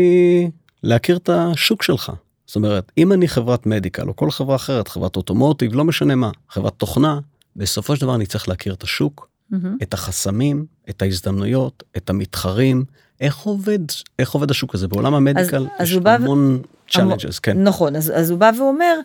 [0.83, 2.13] מלהכיר את השוק שלך.
[2.47, 6.31] זאת אומרת, אם אני חברת מדיקל או כל חברה אחרת, חברת אוטומוטיב, לא משנה מה,
[6.49, 7.21] חברת תוכנה,
[7.57, 9.77] בסופו של דבר אני צריך להכיר את השוק, מהמם.
[9.83, 12.85] את החסמים, את ההזדמנויות, את המתחרים,
[13.21, 13.79] איך עובד,
[14.19, 14.89] איך עובד השוק הזה.
[14.89, 17.63] בעולם המדיקל אז יש הוא בא ו- המון challenges, כן.
[17.63, 19.01] נכון, אז, אז הוא בא ואומר,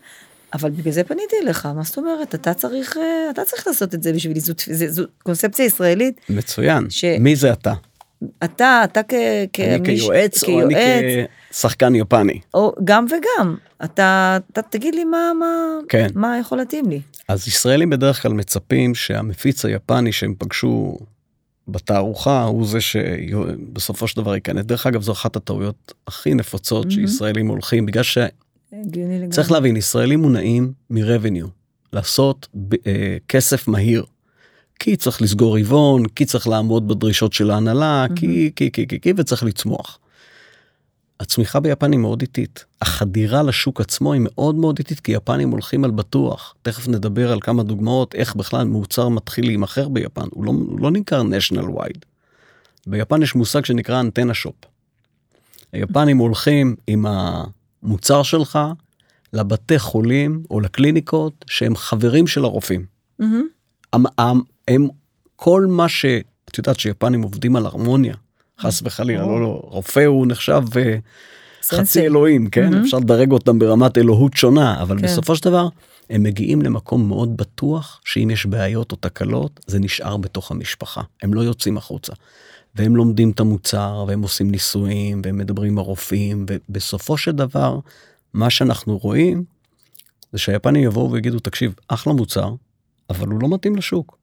[0.53, 2.35] אבל בגלל זה פניתי אליך, מה זאת אומרת?
[2.35, 6.21] אתה צריך, אה, אתה צריך לעשות את זה בשבילי, זו, זו, זו קונספציה ישראלית.
[6.29, 6.89] מצוין.
[6.89, 7.73] ש- מי זה אתה?
[8.43, 9.47] אתה, אתה כ, אני
[9.85, 10.75] כמיש- כיועץ או אני
[11.51, 12.39] כשחקן יפני?
[12.53, 13.55] או גם וגם.
[13.83, 15.55] אתה, אתה תגיד לי מה, מה,
[15.89, 16.07] כן.
[16.15, 17.01] מה יכול להתאים לי.
[17.27, 20.97] אז ישראלים בדרך כלל מצפים שהמפיץ היפני שהם פגשו
[21.67, 24.65] בתערוכה הוא זה שבסופו של דבר ייכנס.
[24.65, 27.07] דרך אגב זו אחת הטעויות הכי נפוצות מהמם.
[27.07, 28.29] שישראלים הולכים בגלל שצריך
[28.73, 29.29] הגיוני לגמרי.
[29.51, 31.47] להבין ישראלים מונעים מרבניו
[31.93, 34.05] לעשות ב- אה, כסף מהיר.
[34.79, 39.13] כי צריך לסגור רבעון, כי צריך לעמוד בדרישות של ההנהלה, כי, כי, כי, כי, כי,
[39.17, 39.99] וצריך לצמוח.
[41.19, 42.65] הצמיחה ביפן היא מאוד איטית.
[42.81, 46.55] החדירה לשוק עצמו היא מאוד מאוד איטית, כי יפנים הולכים על בטוח.
[46.61, 50.27] תכף נדבר על כמה דוגמאות איך בכלל מוצר מתחיל להימכר ביפן.
[50.31, 52.05] הוא לא, הוא לא נמכר national wide.
[52.87, 54.55] ביפן יש מושג שנקרא אנטנה שופ.
[55.73, 57.05] היפנים הולכים עם
[57.83, 58.59] המוצר שלך
[59.33, 62.85] לבתי חולים או לקליניקות שהם חברים של הרופאים.
[63.19, 63.43] מהמם.
[63.93, 64.87] הם, הם, הם
[65.35, 66.05] כל מה ש...
[66.49, 68.13] את יודעת שיפנים עובדים על הרמוניה,
[68.59, 70.97] חס וחלילה, לא, לא, רופא הוא נחשב אה,
[71.69, 72.01] חצי.
[72.01, 72.69] אלוהים, כן?
[72.69, 72.83] מהמם.
[72.83, 75.03] אפשר לדרג אותם ברמת אלוהות שונה, אבל כן.
[75.03, 75.67] בסופו של דבר
[76.09, 81.33] הם מגיעים למקום מאוד בטוח שאם יש בעיות או תקלות, זה נשאר בתוך המשפחה, הם
[81.33, 82.13] לא יוצאים החוצה.
[82.75, 87.79] והם לומדים את המוצר, והם עושים ניסויים, והם מדברים עם הרופאים, ובסופו של דבר,
[88.33, 89.43] מה שאנחנו רואים,
[90.31, 92.53] זה שהיפנים יבואו ויגידו, תקשיב, אחלה מוצר,
[93.09, 94.17] אבל הוא לא מתאים לשוק.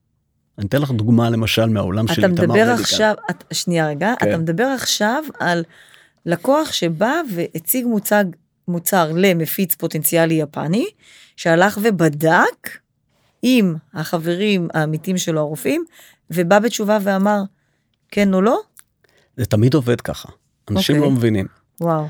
[0.57, 2.81] אני אתן לך דוגמה למשל מהעולם של אתה איתמר מדבר מדיקל.
[2.81, 4.29] עכשיו, את, שנייה רגע, כן.
[4.29, 5.63] אתה מדבר עכשיו על
[6.25, 8.25] לקוח שבא והציג מוצג,
[8.67, 10.85] מוצר למפיץ פוטנציאלי יפני,
[11.35, 12.77] שהלך ובדק
[13.41, 15.85] עם החברים העמיתים שלו הרופאים,
[16.31, 17.41] ובא בתשובה ואמר
[18.11, 18.59] כן או לא?
[19.37, 20.29] זה תמיד עובד ככה.
[20.71, 21.09] אנשים אוקיי.
[21.09, 21.45] לא מבינים.
[21.81, 22.07] וואו.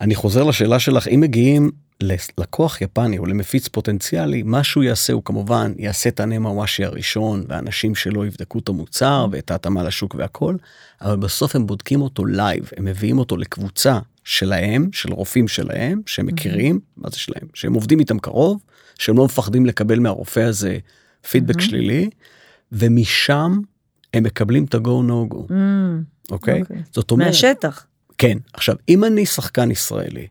[0.00, 1.70] אני חוזר לשאלה שלך, אם מגיעים
[2.00, 7.44] ללקוח יפני או למפיץ פוטנציאלי, מה שהוא יעשה הוא כמובן יעשה את ה nemawashi הראשון,
[7.48, 10.56] ואנשים שלו יבדקו את המוצר ואת ההתאמה לשוק והכל,
[11.00, 16.26] אבל בסוף הם בודקים אותו live, הם מביאים אותו לקבוצה שלהם, של רופאים שלהם, שהם
[16.26, 17.48] מכירים, מה זה שלהם?
[17.54, 18.62] שהם עובדים איתם קרוב,
[18.98, 20.78] שהם לא מפחדים לקבל מהרופא הזה
[21.30, 21.68] פידבק mm-hmm.
[21.68, 22.10] שלילי,
[22.72, 23.60] ומשם
[24.16, 25.52] הם מקבלים את ה-go no go, Mm,
[26.30, 26.60] אוקיי?
[26.60, 26.82] אוקיי.
[26.92, 27.86] זאת אומרת, מהשטח.
[28.18, 30.26] כן, עכשיו, אם אני שחקן ישראלי,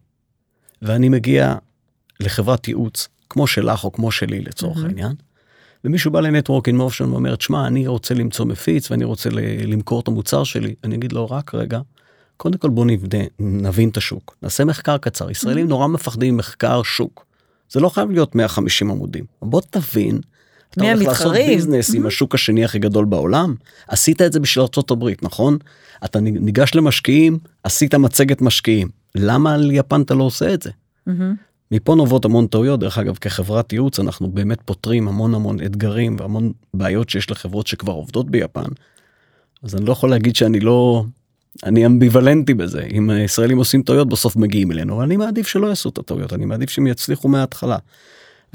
[0.81, 1.55] ואני מגיע
[2.19, 4.89] לחברת ייעוץ, כמו שלך או כמו שלי לצורך מהמם.
[4.89, 5.13] העניין,
[5.83, 9.29] ומישהו בא לנטוורק אין מושן ואומר, תשמע, אני רוצה למצוא מפיץ ואני רוצה
[9.67, 11.79] למכור את המוצר שלי, אני אגיד לו, רק רגע,
[12.37, 15.31] קודם כל בוא נבנה, נבין את השוק, נעשה מחקר קצר.
[15.31, 17.25] ישראלים נורא מפחדים ממחקר שוק.
[17.69, 19.25] זה לא חייב להיות 150 עמודים.
[19.41, 20.19] בוא תבין,
[20.75, 21.47] אתה מי הולך לעשות המתחרים?
[21.47, 23.55] ביזנס עם השוק השני הכי גדול בעולם,
[23.87, 25.57] עשית את זה בשביל ארה"ב, נכון?
[26.05, 28.89] אתה ניגש למשקיעים, עשית מצגת משקיעים.
[29.15, 30.69] למה על יפן אתה לא עושה את זה?
[31.07, 31.35] מהמם.
[31.71, 36.51] מפה נובעות המון טעויות, דרך אגב, כחברת ייעוץ אנחנו באמת פותרים המון המון אתגרים והמון
[36.73, 38.69] בעיות שיש לחברות שכבר עובדות ביפן.
[39.63, 41.03] אז אני לא יכול להגיד שאני לא,
[41.63, 45.89] אני אמביוולנטי בזה, אם הישראלים עושים טעויות בסוף מגיעים אלינו, אבל אני מעדיף שלא יעשו
[45.89, 47.77] את הטעויות, אני מעדיף שהם יצליחו מההתחלה.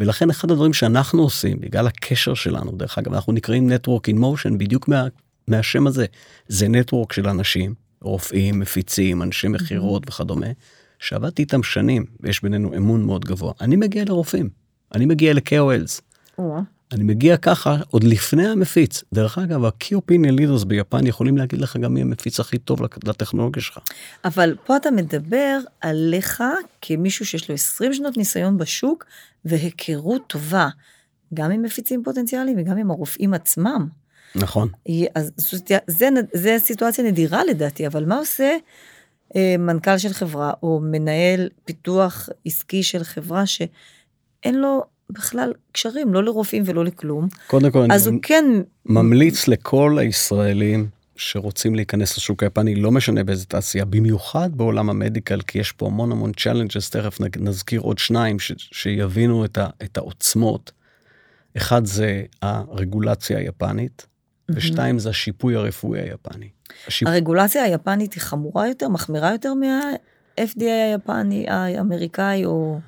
[0.00, 4.56] ולכן אחד הדברים שאנחנו עושים, בגלל הקשר שלנו, דרך אגב, אנחנו נקראים Network in Motion
[4.58, 5.06] בדיוק מה,
[5.48, 6.06] מהשם הזה,
[6.48, 10.46] זה נטוורק של אנשים, רופאים, מפיצים, אנשי מכירות וכדומה,
[10.98, 13.52] שעבדתי איתם שנים, ויש בינינו אמון מאוד גבוה.
[13.60, 14.48] אני מגיע לרופאים,
[14.94, 16.00] אני מגיע ל-KOLs.
[16.92, 19.04] אני מגיע ככה עוד לפני המפיץ.
[19.12, 23.62] דרך אגב, ה-Key Opinion Leaders ביפן יכולים להגיד לך גם מי המפיץ הכי טוב לטכנולוגיה
[23.62, 23.78] שלך.
[24.24, 26.42] אבל פה אתה מדבר עליך
[26.82, 29.04] כמישהו שיש לו 20 שנות ניסיון בשוק
[29.44, 30.68] והיכרות טובה,
[31.34, 33.88] גם עם מפיצים פוטנציאליים וגם עם הרופאים עצמם.
[34.34, 34.68] נכון.
[35.14, 35.32] אז
[35.86, 38.56] זה, זה סיטואציה נדירה לדעתי, אבל מה עושה
[39.36, 46.24] אה, מנכ"ל של חברה או מנהל פיתוח עסקי של חברה שאין לו בכלל קשרים, לא
[46.24, 47.28] לרופאים ולא לכלום.
[47.46, 48.44] קודם כל, אז אני הוא כן,
[48.86, 50.88] ממליץ לכל הישראלים
[51.20, 56.12] שרוצים להיכנס לשוק היפני, לא משנה באיזה תעשייה, במיוחד בעולם המדיקל, כי יש פה המון
[56.12, 60.72] המון challenges, תכף נזכיר עוד שניים ש, שיבינו את, ה, את העוצמות.
[61.56, 64.06] אחד זה הרגולציה היפנית,
[64.50, 66.48] ושתיים זה השיפוי הרפואי היפני.
[66.86, 67.08] השיפ...
[67.08, 72.78] הרגולציה היפנית היא חמורה יותר, מחמירה יותר מה-FDA היפני, האמריקאי, או...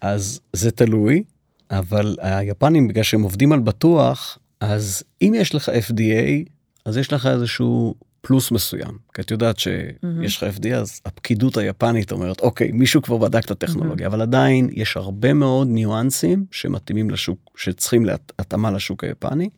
[0.00, 1.22] אז זה תלוי,
[1.70, 6.48] אבל היפנים, בגלל שהם עובדים על בטוח, אז אם יש לך FDA,
[6.84, 8.98] אז יש לך איזשהו פלוס מסוים.
[9.14, 13.50] כי את יודעת שיש לך FDA, אז הפקידות היפנית אומרת, אוקיי, מישהו כבר בדק את
[13.50, 19.48] הטכנולוגיה, אבל עדיין יש הרבה מאוד ניואנסים שמתאימים לשוק, שצריכים להתאמה לשוק היפני.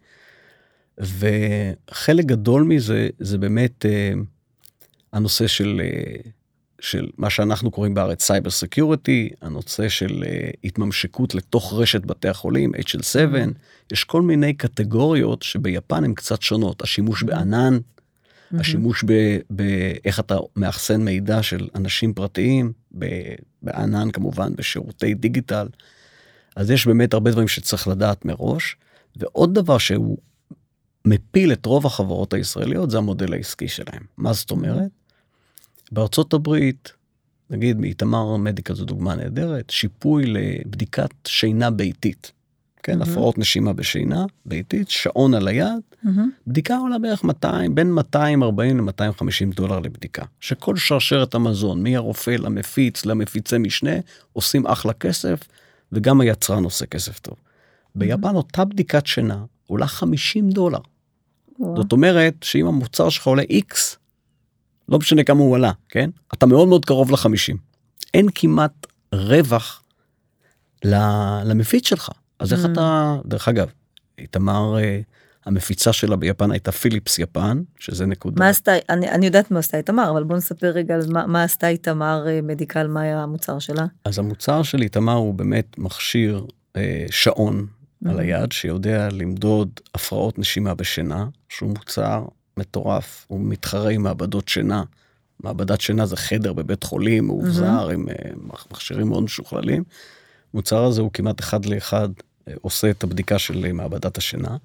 [0.98, 4.12] וחלק גדול מזה זה באמת אה,
[5.12, 6.30] הנושא של, אה,
[6.80, 12.72] של מה שאנחנו קוראים בארץ cyber security, הנושא של אה, התממשקות לתוך רשת בתי החולים,
[12.74, 13.18] HL7,
[13.92, 17.78] יש כל מיני קטגוריות שביפן הן קצת שונות, השימוש בענן,
[18.52, 19.04] השימוש
[19.50, 25.68] באיך אתה מאחסן מידע של אנשים פרטיים, ב- בענן כמובן, בשירותי digital.
[26.56, 28.76] אז יש באמת הרבה דברים שצריך לדעת מראש.
[29.16, 30.18] ועוד דבר שהוא
[31.04, 34.02] מפיל את רוב החברות הישראליות זה המודל העסקי שלהם.
[34.16, 34.90] מה זאת אומרת?
[35.92, 36.92] בארצות הברית,
[37.50, 42.32] נגיד מאיתמר מדיקה זו דוגמה נהדרת, שיפוי לבדיקת שינה ביתית.
[42.82, 45.80] כן, הפרעות נשימה בשינה ביתית, שעון על היד,
[46.46, 50.24] בדיקה עולה בערך 200, בין 240 ל-250 דולר לבדיקה.
[50.40, 53.90] שכל שרשרת המזון, מהרופא למפיץ, למפיצי משנה,
[54.32, 55.40] עושים אחלה כסף,
[55.92, 57.34] וגם היצרן עושה כסף טוב.
[57.94, 60.78] ביפן אותה בדיקת שינה עולה 50 דולר.
[61.76, 63.74] זאת אומרת שאם המוצר שלך עולה x,
[64.90, 66.10] לא משנה כמה הוא עלה, כן?
[66.34, 67.56] אתה מאוד מאוד קרוב ל-50.
[68.14, 69.82] אין כמעט רווח
[71.44, 72.10] למפיץ שלך.
[72.38, 73.68] אז איך אתה, דרך אגב,
[74.18, 74.76] איתמר,
[75.46, 78.44] המפיצה שלה ביפן הייתה פיליפס יפן, שזה נקודה.
[78.44, 81.42] מה עשתה, אני, אני יודעת מה עשתה איתמר, אבל בוא נספר רגע על מה, מה
[81.42, 83.86] עשתה איתמר מדיקל, מה היה המוצר שלה.
[84.04, 87.66] אז המוצר של איתמר הוא באמת מכשיר אה, שעון
[88.06, 92.24] על היד, שיודע למדוד הפרעות נשימה בשינה, שהוא מוצר
[92.60, 94.82] מטורף, הוא מתחרה עם מעבדות שינה.
[95.40, 98.06] מעבדת שינה זה חדר בבית חולים, מאובזר, עם
[98.70, 99.84] מכשירים מאוד משוכללים.
[100.54, 102.08] המוצר הזה הוא כמעט אחד לאחד
[102.60, 104.56] עושה את הבדיקה של מעבדת השינה,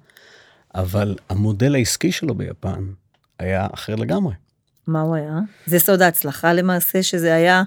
[0.74, 2.84] אבל המודל העסקי שלו ביפן
[3.38, 4.34] היה אחר לגמרי.
[4.86, 5.38] מה הוא היה?
[5.66, 7.62] זה סוד ההצלחה למעשה, שזה היה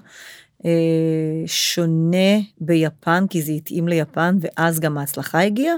[0.64, 0.70] אה,
[1.46, 5.74] שונה ביפן, כי זה התאים ליפן, ואז גם ההצלחה הגיעה?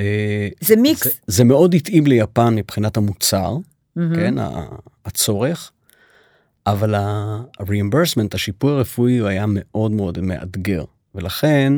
[0.00, 1.04] אה, זה מיקס.
[1.04, 4.00] זה, זה מאוד התאים ליפן מבחינת המוצר, mm-hmm.
[4.14, 4.34] כן,
[5.04, 5.72] הצורך,
[6.66, 10.84] אבל ה-reimbursement, השיפוי הרפואי הוא היה מאוד מאוד מאתגר,
[11.14, 11.72] ולכן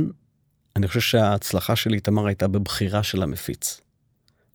[0.77, 3.81] אני חושב שההצלחה של איתמר הייתה בבחירה של המפיץ.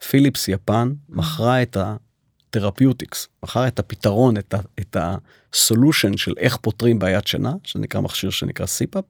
[0.09, 6.33] פיליפס יפן מכרה את ה therapeutics, מכרה את הפתרון, את, ה, את ה solution של
[6.37, 9.03] איך פותרים בעיית שינה, שנקרא מכשיר שנקרא CPAP,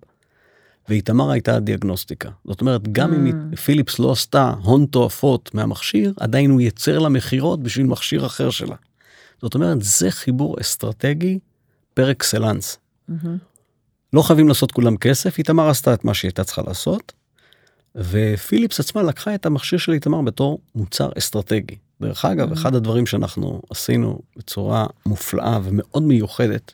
[0.89, 2.29] ואיתמר הייתה הדיאגנוסטיקה.
[2.45, 3.15] זאת אומרת, גם mm.
[3.15, 8.49] אם פיליפס לא עשתה הון תועפות מהמכשיר, עדיין הוא ייצר לה מכירות בשביל מכשיר אחר
[8.49, 8.75] שלה.
[9.41, 11.39] זאת אומרת, זה חיבור אסטרטגי
[11.93, 12.77] par excellence.
[13.09, 13.13] Mm-hmm.
[14.13, 17.13] לא חייבים לעשות כולם כסף, איתמר עשתה את מה שהיא הייתה צריכה לעשות,
[17.95, 21.75] ופיליפס עצמה לקחה את המכשיר של איתמר בתור מוצר אסטרטגי.
[22.01, 22.53] דרך אגב, mm-hmm.
[22.53, 26.73] אחד הדברים שאנחנו עשינו בצורה מופלאה ומאוד מיוחדת,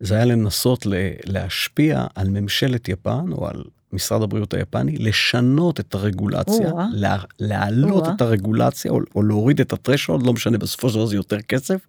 [0.00, 0.86] זה היה לנסות
[1.24, 6.70] להשפיע על ממשלת יפן או על משרד הבריאות היפני, לשנות את הרגולציה.
[6.92, 8.04] לה, להעלות.
[8.16, 11.80] את הרגולציה או, או להוריד את הטרשולד, לא משנה, בסופו של דבר זה יותר כסף,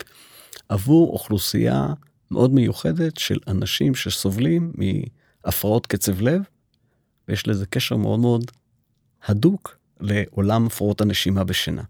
[0.70, 1.88] עבור אוכלוסייה
[2.32, 4.74] מאוד מיוחדת של אנשים שסובלים
[5.44, 6.42] מהפרעות קצב לב,
[7.28, 8.52] ויש לזה קשר מאוד מאוד
[9.26, 11.84] הדוק לעולם הפרעות הנשימה בשינה.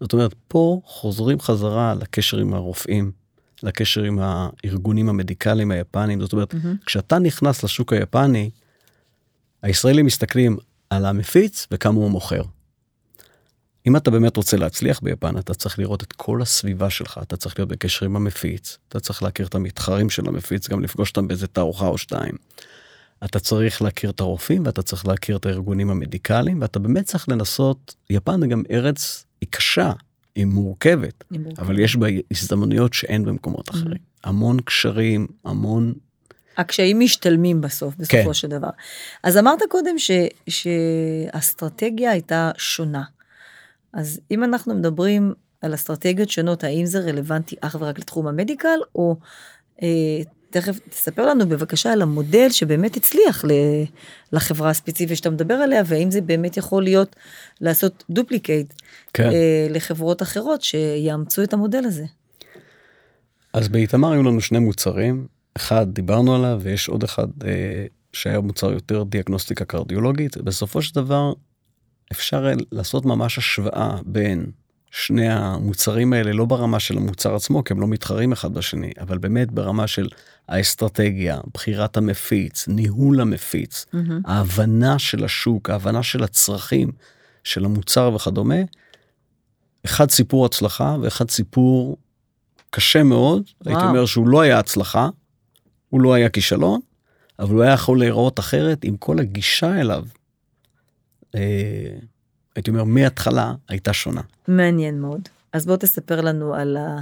[0.00, 3.12] זאת אומרת, פה חוזרים חזרה לקשר עם הרופאים,
[3.64, 6.20] לקשר עם הארגונים המדיקליים היפנים.
[6.20, 6.86] זאת אומרת, mm-hmm.
[6.86, 8.50] כשאתה נכנס לשוק היפני,
[9.62, 10.56] הישראלים מסתכלים
[10.90, 12.42] על המפיץ וכמה הוא מוכר.
[13.86, 17.58] אם אתה באמת רוצה להצליח ביפן, אתה צריך לראות את כל הסביבה שלך, אתה צריך
[17.58, 21.46] להיות בקשר עם המפיץ, אתה צריך להכיר את המתחרים של המפיץ, גם לפגוש אותם באיזה
[21.46, 22.34] תערוכה או שתיים.
[23.24, 27.94] אתה צריך להכיר את הרופאים ואתה צריך להכיר את הארגונים המדיקליים, ואתה באמת צריך לנסות,
[28.10, 29.92] יפן היא גם ארץ, היא קשה,
[30.36, 31.58] היא מורכבת, היא מורכבת.
[31.58, 33.98] אבל יש בה הזדמנויות שאין במקומות אחרים.
[34.24, 35.92] המון קשרים, המון...
[36.56, 38.34] הקשיים משתלמים בסוף, בסופו כן.
[38.34, 38.70] של דבר.
[39.22, 40.10] אז אמרת קודם ש,
[40.48, 43.02] שהאסטרטגיה הייתה שונה.
[43.92, 49.16] אז אם אנחנו מדברים על אסטרטגיות שונות, האם זה רלוונטי אך ורק לתחום המדיקל, או
[49.82, 49.88] אה,
[50.54, 53.44] תכף תספר לנו בבקשה על המודל שבאמת הצליח
[54.32, 57.16] לחברה הספציפית שאתה מדבר עליה, והאם זה באמת יכול להיות
[57.60, 58.72] לעשות duplicate
[59.12, 59.30] כן.
[59.30, 62.04] אה, לחברות אחרות שיאמצו את המודל הזה.
[63.52, 68.72] אז באיתמר היו לנו שני מוצרים, אחד דיברנו עליו ויש עוד אחד אה, שהיה מוצר
[68.72, 71.32] יותר דיאגנוסטיקה קרדיולוגית, בסופו של דבר
[72.12, 74.46] אפשר לעשות ממש השוואה בין
[74.96, 79.18] שני המוצרים האלה לא ברמה של המוצר עצמו כי הם לא מתחרים אחד בשני אבל
[79.18, 80.08] באמת ברמה של
[80.48, 83.98] האסטרטגיה בחירת המפיץ ניהול המפיץ mm-hmm.
[84.24, 86.92] ההבנה של השוק ההבנה של הצרכים
[87.44, 88.54] של המוצר וכדומה.
[89.84, 91.96] אחד סיפור הצלחה ואחד סיפור
[92.70, 93.76] קשה מאוד וואו.
[93.76, 95.08] הייתי אומר שהוא לא היה הצלחה
[95.90, 96.80] הוא לא היה כישלון
[97.38, 100.04] אבל הוא היה יכול להיראות אחרת עם כל הגישה אליו.
[101.34, 101.96] אה,
[102.56, 104.20] הייתי אומר מההתחלה הייתה שונה.
[104.48, 105.28] מעניין מאוד.
[105.52, 107.00] אז בוא תספר לנו על, ה...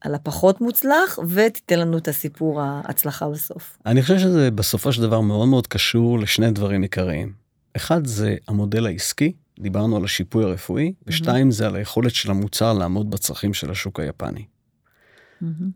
[0.00, 3.78] על הפחות מוצלח ותיתן לנו את הסיפור ההצלחה בסוף.
[3.86, 7.32] אני חושב שזה בסופו של דבר מאוד מאוד קשור לשני דברים עיקריים.
[7.76, 13.10] אחד זה המודל העסקי, דיברנו על השיפוי הרפואי, ושתיים זה על היכולת של המוצר לעמוד
[13.10, 14.44] בצרכים של השוק היפני.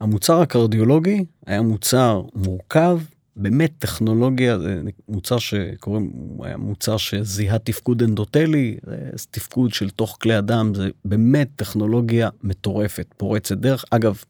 [0.00, 2.98] המוצר הקרדיולוגי היה מוצר מורכב,
[3.38, 8.77] באמת טכנולוגיה זה מוצר שקוראים היה מוצר שזיהה תפקוד אנדוטלי
[9.31, 14.22] תפקוד של תוך כלי אדם זה באמת טכנולוגיה מטורפת פורצת דרך אגב.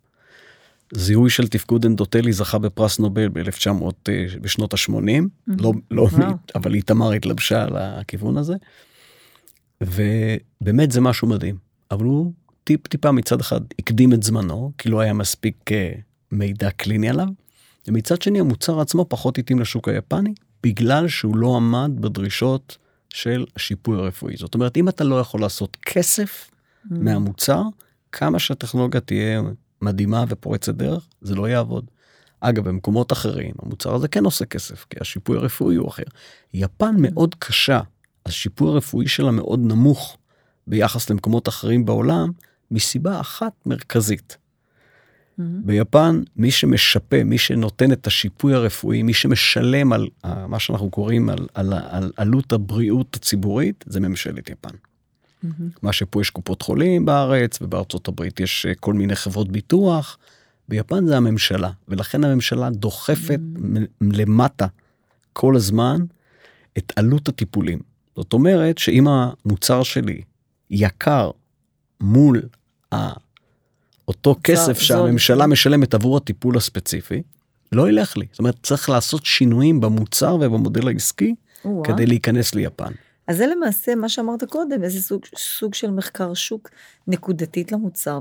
[0.94, 5.52] זיהוי של תפקוד אנדוטלי זכה בפרס נובל ב-1900 אה, בשנות ה-80 mm-hmm.
[5.58, 6.22] לא לא wow.
[6.54, 8.54] אבל איתמר התלבשה על הכיוון הזה.
[9.80, 11.56] ובאמת זה משהו מדהים
[11.90, 12.32] אבל הוא
[12.64, 15.92] טיפ טיפה מצד אחד הקדים את זמנו כי לא היה מספיק אה,
[16.32, 17.28] מידע קליני עליו.
[17.88, 22.76] ומצד שני המוצר עצמו פחות התאים לשוק היפני בגלל שהוא לא עמד בדרישות
[23.10, 24.36] של השיפוי הרפואי.
[24.36, 26.88] זאת אומרת אם אתה לא יכול לעשות כסף mm.
[26.90, 27.62] מהמוצר
[28.12, 29.42] כמה שהטכנולוגיה תהיה
[29.82, 31.84] מדהימה ופורצת דרך זה לא יעבוד.
[32.40, 36.02] אגב במקומות אחרים המוצר הזה כן עושה כסף כי השיפוי הרפואי הוא אחר.
[36.54, 37.80] יפן מאוד קשה
[38.26, 40.16] השיפוי הרפואי שלה מאוד נמוך
[40.66, 42.30] ביחס למקומות אחרים בעולם
[42.70, 44.36] מסיבה אחת מרכזית.
[45.38, 45.42] Mm-hmm.
[45.42, 51.28] ביפן מי שמשפה מי שנותן את השיפוי הרפואי מי שמשלם על uh, מה שאנחנו קוראים
[51.28, 54.68] על, על, על, על עלות הבריאות הציבורית זה ממשלת יפן.
[54.68, 55.48] Mm-hmm.
[55.82, 60.18] מה שפה יש קופות חולים בארץ ובארצות הברית יש uh, כל מיני חברות ביטוח.
[60.68, 64.04] ביפן זה הממשלה ולכן הממשלה דוחפת mm-hmm.
[64.12, 64.66] למטה
[65.32, 66.00] כל הזמן
[66.78, 67.78] את עלות הטיפולים.
[68.16, 70.22] זאת אומרת שאם המוצר שלי
[70.70, 71.30] יקר
[72.00, 72.42] מול
[74.08, 77.22] אותו כסף שהממשלה משלמת עבור הטיפול הספציפי,
[77.72, 78.26] לא ילך לי.
[78.30, 81.34] זאת אומרת, צריך לעשות שינויים במוצר ובמודל העסקי
[81.84, 82.92] כדי להיכנס ליפן.
[83.28, 86.70] אז זה למעשה מה שאמרת קודם, איזה סוג, סוג של מחקר שוק
[87.06, 88.18] נקודתית למוצר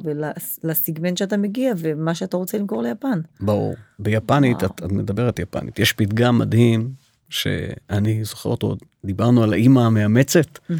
[0.63, 3.19] ולסיגמנט שאתה מגיע ומה שאתה רוצה למכור ליפן.
[3.39, 3.75] ברור.
[3.99, 6.89] ביפנית, את, את מדברת יפנית, יש פתגם מדהים
[7.29, 10.73] שאני זוכר אותו, דיברנו על האימא המאמצת, mm-hmm.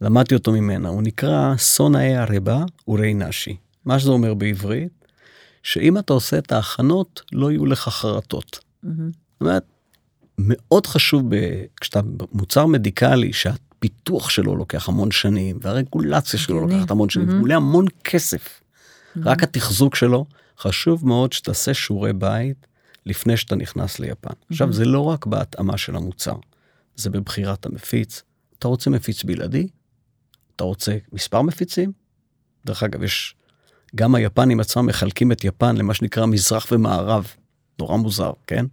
[0.00, 3.56] למדתי אותו ממנה, הוא נקרא סונאי הרבה אורי נשי.
[3.86, 5.06] מה שזה אומר בעברית,
[5.62, 8.58] שאם אתה עושה את ההכנות, לא יהיו לך חרטות.
[8.58, 8.88] Mm-hmm.
[9.32, 9.64] זאת אומרת,
[10.38, 11.64] מאוד חשוב ב...
[11.80, 12.00] כשאתה
[12.32, 17.32] מוצר מדיקלי שהפיתוח שלו לוקח המון שנים והרגולציה שלו לוקחת המון שנים, mm-hmm.
[17.32, 18.60] הוא עולה המון כסף.
[18.60, 19.20] Mm-hmm.
[19.24, 20.26] רק התחזוק שלו,
[20.58, 22.66] חשוב מאוד שתעשה שיעורי בית
[23.06, 24.30] לפני שאתה נכנס ליפן.
[24.30, 24.46] Mm-hmm.
[24.50, 26.36] עכשיו זה לא רק בהתאמה של המוצר,
[26.96, 28.22] זה בבחירת המפיץ.
[28.58, 29.68] אתה רוצה מפיץ בלעדי?
[30.56, 31.92] אתה רוצה מספר מפיצים?
[32.66, 33.34] דרך אגב יש
[33.94, 37.26] גם היפנים עצמם מחלקים את יפן למה שנקרא מזרח ומערב.
[37.78, 38.66] נורא מוזר, כן?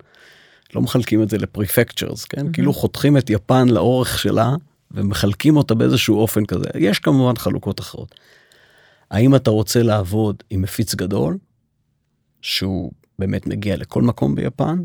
[0.76, 2.48] לא מחלקים את זה לפריפקצ'רס, כן?
[2.48, 2.54] Mm-hmm.
[2.54, 4.56] כאילו חותכים את יפן לאורך שלה
[4.92, 6.70] ומחלקים אותה באיזשהו אופן כזה.
[6.80, 8.16] יש כמובן חלוקות אחרות.
[9.12, 11.38] האם אתה רוצה לעבוד עם מפיץ גדול,
[12.42, 14.80] שהוא באמת מגיע לכל מקום ביפן,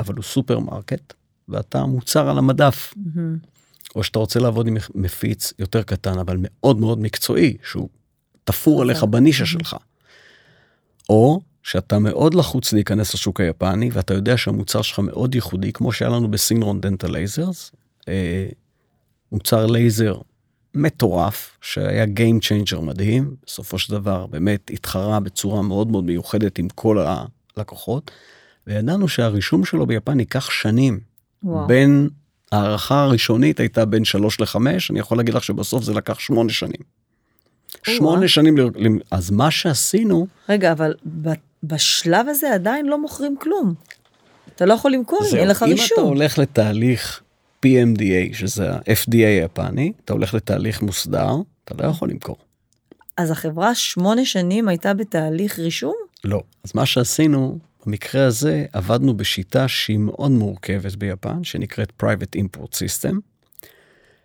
[0.00, 1.12] אבל הוא סופרמרקט,
[1.48, 2.94] ואתה מוצר על המדף.
[2.94, 3.48] Mm-hmm.
[3.96, 7.88] או שאתה רוצה לעבוד עם מפיץ יותר קטן, אבל מאוד מאוד מקצועי, שהוא
[8.48, 9.76] תפור עליך בנישה שלך.
[11.08, 16.10] או שאתה מאוד לחוץ להיכנס לשוק היפני ואתה יודע שהמוצר שלך מאוד ייחודי כמו שהיה
[16.10, 17.72] לנו בסינרון Dental Lasers.
[19.32, 20.14] מוצר לייזר
[20.74, 26.68] מטורף שהיה game changer מדהים בסופו של דבר באמת התחרה בצורה מאוד מאוד מיוחדת עם
[26.68, 27.06] כל
[27.56, 28.10] הלקוחות.
[28.66, 31.00] וידענו שהרישום שלו ביפן ייקח שנים
[31.42, 31.66] וואו.
[31.66, 32.08] בין
[32.52, 34.56] הערכה הראשונית הייתה בין 3 ל-5
[34.90, 36.97] אני יכול להגיד לך שבסוף זה לקח 8 שנים.
[37.82, 38.56] שמונה שנים,
[39.10, 40.26] אז מה שעשינו...
[40.48, 40.94] רגע, אבל
[41.62, 43.74] בשלב הזה עדיין לא מוכרים כלום.
[44.56, 45.78] אתה לא יכול למכור אם אין לך רישום.
[45.80, 47.20] אם אתה הולך לתהליך
[47.66, 51.30] PMDA, שזה ה-FDA היפני, אתה הולך לתהליך מוסדר,
[51.64, 52.36] אתה לא יכול למכור.
[53.16, 55.94] אז החברה שמונה שנים הייתה בתהליך רישום?
[56.24, 56.42] לא.
[56.64, 63.14] אז מה שעשינו, במקרה הזה עבדנו בשיטה שהיא מאוד מורכבת ביפן, שנקראת Private Import System,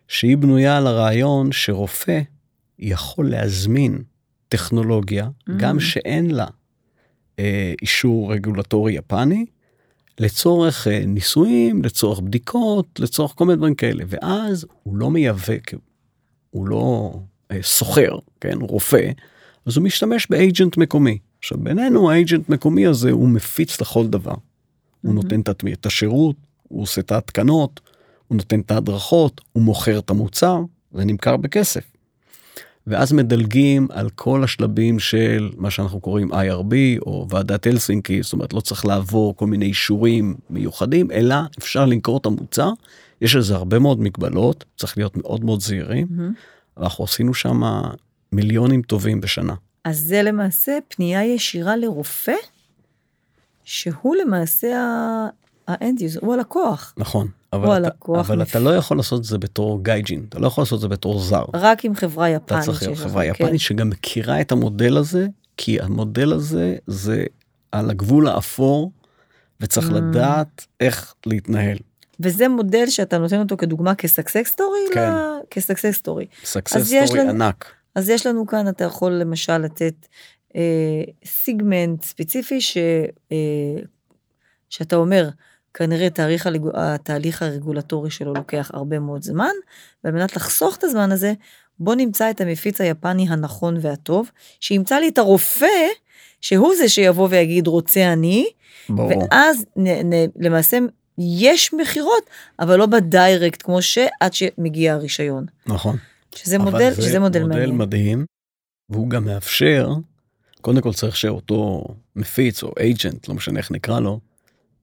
[0.08, 2.22] שהיא בנויה על הרעיון שרופא
[2.80, 4.04] יכול להזמין
[4.48, 5.52] טכנולוגיה, mm.
[5.58, 6.48] גם שאין לה
[7.40, 9.46] אה, אישור רגולטורי יפני,
[10.20, 15.54] לצורך אה, ניסויים, לצורך בדיקות, לצורך כל מיני דברים כאלה, ואז הוא לא מייבא,
[16.50, 17.14] הוא לא
[17.52, 19.12] אה, סוחר, כן, רופא,
[19.66, 21.18] אז הוא משתמש באג'נט מקומי.
[21.40, 24.32] עכשיו בינינו האג'נט מקומי הזה הוא מפיץ לכל דבר.
[24.34, 24.98] Mm-hmm.
[25.02, 25.42] הוא נותן
[25.74, 27.80] את השירות, הוא עושה את ההתקנות,
[28.28, 30.60] הוא נותן את ההדרכות, הוא מוכר את המוצר,
[30.92, 31.93] זה נמכר בכסף.
[32.88, 38.54] ואז מדלגים על כל השלבים של מה שאנחנו קוראים IRB או ועדת הלסינקי, זאת אומרת
[38.54, 42.70] לא צריך לעבור כל מיני אישורים מיוחדים, אלא אפשר למכור את המוצר.
[43.22, 46.08] יש לזה הרבה מאוד מגבלות, צריך להיות מאוד מאוד זהירים.
[46.08, 46.82] Mm-hmm.
[46.82, 47.62] אנחנו עשינו שם
[48.32, 49.54] מיליונים טובים בשנה.
[49.84, 52.36] אז זה למעשה פנייה ישירה לרופא,
[53.64, 54.78] שהוא למעשה
[55.68, 56.94] ה end user, הוא הלקוח.
[56.98, 57.28] נכון.
[57.54, 58.50] אבל, אתה, אבל מפ...
[58.50, 61.20] אתה לא יכול לעשות את זה בתור gaijin, אתה לא יכול לעשות את זה בתור
[61.20, 61.46] זר.
[61.54, 62.52] רק עם חברה יפנית.
[62.52, 63.58] אתה צריך להיות חברה יפנית כן.
[63.58, 65.28] שגם מכירה את המודל הזה,
[65.58, 67.24] כי המודל הזה זה
[67.72, 68.92] על הגבול האפור,
[69.62, 69.94] וצריך mm.
[69.94, 71.78] לדעת איך להתנהל.
[72.20, 74.80] וזה מודל שאתה נותן אותו כדוגמה כ success story?
[74.94, 75.02] כן.
[75.02, 75.38] לה...
[75.50, 76.26] כ success story.
[76.44, 77.30] success story לנו...
[77.30, 77.66] ענק.
[77.96, 80.08] אז יש לנו כאן, אתה יכול למשל לתת
[80.56, 82.78] אה, סיגמנט ספציפי ש,
[83.32, 83.82] אה,
[84.70, 85.30] שאתה אומר,
[85.74, 86.48] כנראה תאריך.
[86.74, 89.52] התהליך הרגולטורי שלו לוקח הרבה מאוד זמן,
[90.04, 91.34] ועל מנת לחסוך את הזמן הזה,
[91.80, 95.88] בוא נמצא את המפיץ היפני הנכון והטוב, שימצא לי את הרופא,
[96.42, 98.46] שהוא זה שיבוא ויגיד רוצה אני,
[98.90, 99.24] ברור.
[99.32, 100.78] ואז נ, נ, למעשה
[101.18, 102.24] יש מכירות,
[102.60, 105.46] אבל לא בדיירקט כמו שעד שמגיע הרישיון.
[105.66, 105.98] נכון.
[106.36, 107.70] שזה מודל, שזה מודל מעניין.
[107.70, 108.26] מודל מדהים,
[108.90, 109.90] והוא גם מאפשר,
[110.62, 111.84] קודם כל צריך שאותו
[112.16, 114.20] מפיץ או אייג'נט, לא משנה איך נקרא לו,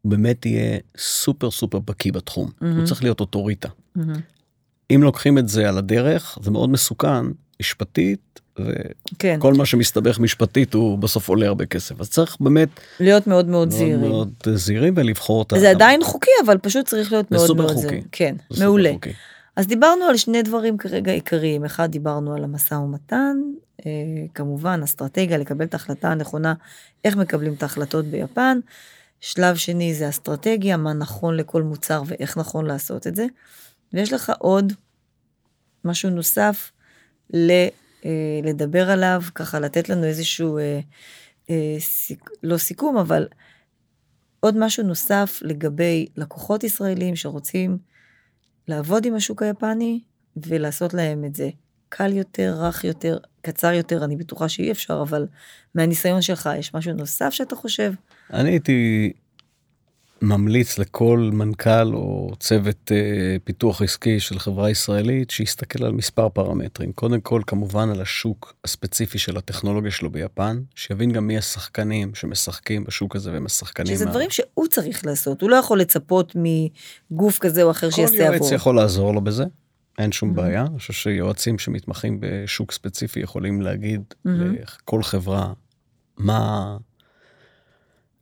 [0.03, 2.67] הוא באמת יהיה סופר סופר בקיא בתחום, mm-hmm.
[2.67, 3.69] הוא צריך להיות אוטוריטה.
[3.69, 4.01] Mm-hmm.
[4.95, 7.27] אם לוקחים את זה על הדרך, זה מאוד מסוכן,
[7.61, 8.69] משפטית, וכל
[9.19, 9.39] כן.
[9.57, 12.01] מה שמסתבך משפטית הוא בסוף עולה הרבה כסף.
[12.01, 12.69] אז צריך באמת...
[13.01, 14.01] להיות מאוד מאוד זהירים.
[14.01, 15.59] מאוד מאוד זהירים ולבחור את ה...
[15.59, 18.03] זה עדיין חוקי, אבל פשוט צריך להיות מאוד מאוד זהירים.
[18.13, 18.93] כן, מעולה.
[18.93, 19.13] חוקי.
[19.57, 21.65] אז דיברנו על שני דברים כרגע עיקריים.
[21.65, 23.37] אחד, דיברנו על המשא ומתן,
[23.87, 23.93] אה,
[24.35, 26.55] כמובן, אסטרטגיה, לקבל את ההחלטה הנכונה,
[27.05, 28.59] איך מקבלים את ההחלטות ביפן.
[29.21, 33.27] שלב שני זה אסטרטגיה, מה נכון לכל מוצר ואיך נכון לעשות את זה.
[33.93, 34.73] ויש לך עוד
[35.85, 36.73] משהו נוסף
[37.35, 37.51] ל,
[38.05, 40.81] אה, לדבר עליו, ככה לתת לנו איזשהו, אה,
[41.51, 43.29] אה, סיק, לא סיכום, אבל
[44.41, 47.79] עוד משהו נוסף לגבי לקוחות ישראלים שרוצים
[48.69, 50.01] לעבוד עם השוק היפני
[50.37, 51.51] ולעשות להם את זה
[51.91, 55.27] קל יותר, רך יותר, קצר יותר, אני בטוחה שאי אפשר, אבל
[55.75, 57.93] מהניסיון שלך, יש משהו נוסף שאתה חושב?
[58.33, 59.13] אני הייתי
[60.23, 66.93] ממליץ לכל מנכ"ל או צוות אה, פיתוח עסקי של חברה ישראלית שיסתכל על מספר פרמטרים.
[66.93, 72.85] קודם כל, כמובן על השוק הספציפי של הטכנולוגיה שלו ביפן, שיבין גם מי השחקנים שמשחקים
[72.85, 73.95] בשוק הזה והם השחקנים.
[73.95, 74.11] שזה מה...
[74.11, 76.37] דברים שהוא צריך לעשות, הוא לא יכול לצפות
[77.11, 78.39] מגוף כזה או אחר שיעשה עבור.
[78.39, 79.45] כל יועץ יכול לעזור לו בזה.
[79.99, 80.35] אין שום mm-hmm.
[80.35, 84.31] בעיה, אני חושב שיועצים שמתמחים בשוק ספציפי יכולים להגיד mm-hmm.
[84.31, 85.53] לכל חברה
[86.19, 86.77] מה,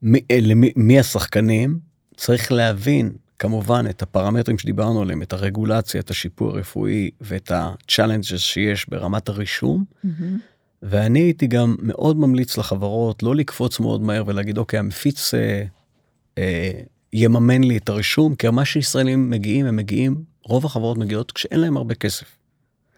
[0.03, 1.79] מי, אה, למי, מי השחקנים,
[2.16, 8.89] צריך להבין כמובן את הפרמטרים שדיברנו עליהם, את הרגולציה, את השיפור הרפואי ואת ה-challenges שיש
[8.89, 9.85] ברמת הרישום.
[10.05, 10.09] Mm-hmm.
[10.83, 15.64] ואני הייתי גם מאוד ממליץ לחברות לא לקפוץ מאוד מהר ולהגיד אוקיי המפיץ אה,
[16.39, 16.71] אה,
[17.12, 21.77] יממן לי את הרישום כי מה שישראלים מגיעים הם מגיעים רוב החברות מגיעות כשאין להם
[21.77, 22.27] הרבה כסף.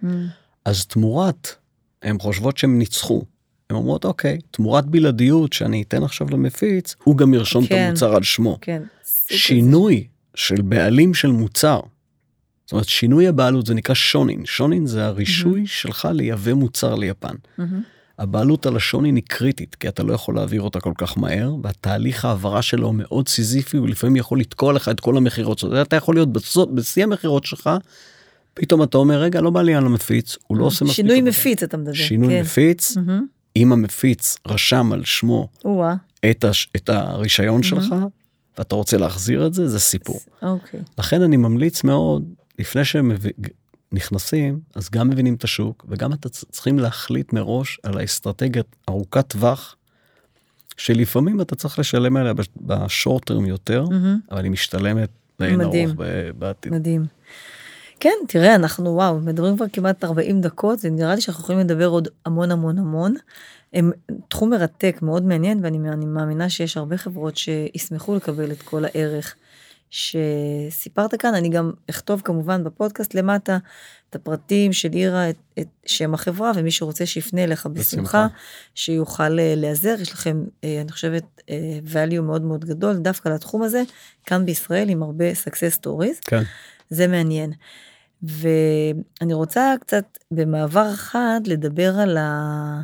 [0.03, 0.07] Mm.
[0.65, 1.49] אז תמורת
[2.03, 3.25] הן חושבות שהם ניצחו
[3.71, 8.15] הן אומרות אוקיי תמורת בלעדיות שאני אתן עכשיו למפיץ הוא גם ירשום כן, את המוצר
[8.15, 8.59] על שמו.
[8.61, 8.83] כן.
[9.31, 11.81] שינוי של בעלים של מוצר.
[12.65, 15.69] זאת אומרת שינוי הבעלות זה נקרא שונין שונין זה הרישוי mm-hmm.
[15.69, 17.35] שלך לייבא מוצר ליפן.
[17.35, 17.63] Mm-hmm.
[18.21, 22.25] הבעלות על השונין היא קריטית כי אתה לא יכול להעביר אותה כל כך מהר והתהליך
[22.25, 26.29] העברה שלו מאוד סיזיפי ולפעמים יכול לתקוע לך את כל המכירות שלך אתה יכול להיות
[26.75, 27.71] בשיא המכירות שלך.
[28.55, 30.97] פתאום אתה אומר רגע לא בא לי על המפיץ הוא לא עושה מספיק.
[30.97, 31.93] שינוי מפיץ אתה מדבר.
[31.93, 32.41] שינוי כן.
[32.41, 33.11] מפיץ mm-hmm.
[33.57, 35.49] אם המפיץ רשם על שמו
[36.31, 37.65] את, הש, את הרישיון mm-hmm.
[37.65, 37.95] שלך
[38.59, 40.21] ואתה רוצה להחזיר את זה, זה סיפור.
[40.43, 40.81] אוקיי.
[40.99, 42.25] לכן אני ממליץ מאוד,
[42.59, 43.13] לפני שהם
[43.93, 49.77] נכנסים, אז גם מבינים את השוק, וגם אתה צריכים להחליט מראש על האסטרטגיה ארוכת טווח,
[50.77, 54.33] שלפעמים אתה צריך לשלם עליה בשורט טרם יותר, mm-hmm.
[54.33, 55.09] אבל היא משתלמת
[55.41, 55.91] לאין ארוך
[56.39, 56.73] בעתיד.
[56.73, 57.07] מדהים.
[58.01, 62.09] כן, תראה, אנחנו וואו, מדברים כבר כמעט 40 דקות, ונראה לי שאנחנו יכולים לדבר עוד
[62.27, 63.15] המון המון המון.
[63.73, 63.93] הם
[64.29, 69.35] תחום מרתק, מאוד מעניין, ואני מאמינה שיש הרבה חברות שישמחו לקבל את כל הערך
[69.91, 71.35] שסיפרת כאן.
[71.35, 73.59] אני גם אכתוב כמובן בפודקאסט למטה
[74.11, 78.27] את הפרטים של אירה, את, את שם החברה, ומי שרוצה שיפנה אליך בשמחה,
[78.75, 79.95] שיוכל אה, להיעזר.
[80.01, 83.83] יש לכם, אה, אני חושבת, אה, value מאוד מאוד גדול דווקא לתחום הזה,
[84.27, 86.21] כאן בישראל עם הרבה success stories.
[86.21, 86.43] כן.
[86.91, 87.53] זה מעניין.
[88.23, 92.81] ואני רוצה קצת במעבר חד לדבר על ה...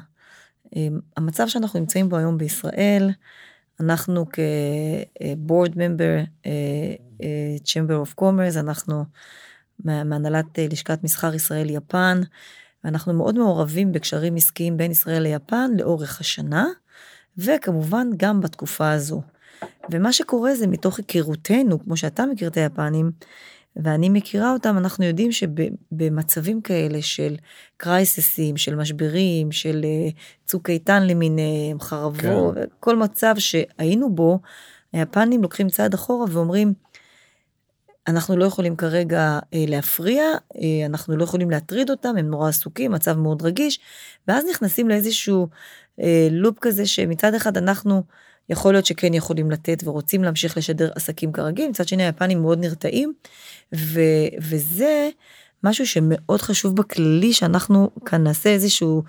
[1.17, 3.11] המצב שאנחנו נמצאים בו היום בישראל.
[3.81, 6.47] אנחנו כ-board member,
[7.65, 9.05] Chamber of Commerce, אנחנו
[9.85, 12.21] מהנהלת לשכת מסחר ישראל-יפן,
[12.85, 16.67] ואנחנו מאוד מעורבים בקשרים עסקיים בין ישראל ליפן לאורך השנה,
[17.39, 19.23] וכמובן גם בתקופה הזו.
[19.91, 23.11] ומה שקורה זה מתוך היכרותנו, כמו שאתה מכיר את היפנים,
[23.83, 27.37] ואני מכירה אותם, אנחנו יודעים שבמצבים כאלה של
[27.77, 30.09] קרייססים, של משברים, של אה,
[30.45, 32.65] צוק איתן למיניהם, חרבו, כן.
[32.81, 34.41] כל מצב שהיינו בו,
[34.93, 36.73] היפנים לוקחים צעד אחורה ואומרים,
[38.09, 40.23] אנחנו לא יכולים כרגע אה, להפריע,
[40.57, 43.81] אה, אנחנו לא יכולים להטריד אותם, הם נורא עסוקים, מצב מאוד רגיש,
[44.29, 45.49] ואז נכנסים לאיזשהו
[46.01, 48.03] אה, לופ כזה שמצד אחד אנחנו
[48.49, 53.13] יכול להיות שכן יכולים לתת ורוצים להמשיך לשדר עסקים כרגיל, מצד שני היפנים מאוד נרתעים,
[53.75, 54.01] ו,
[54.41, 55.09] וזה
[55.65, 59.03] משהו שמאוד חשוב בכללי שאנחנו כאן נעשה איזשהו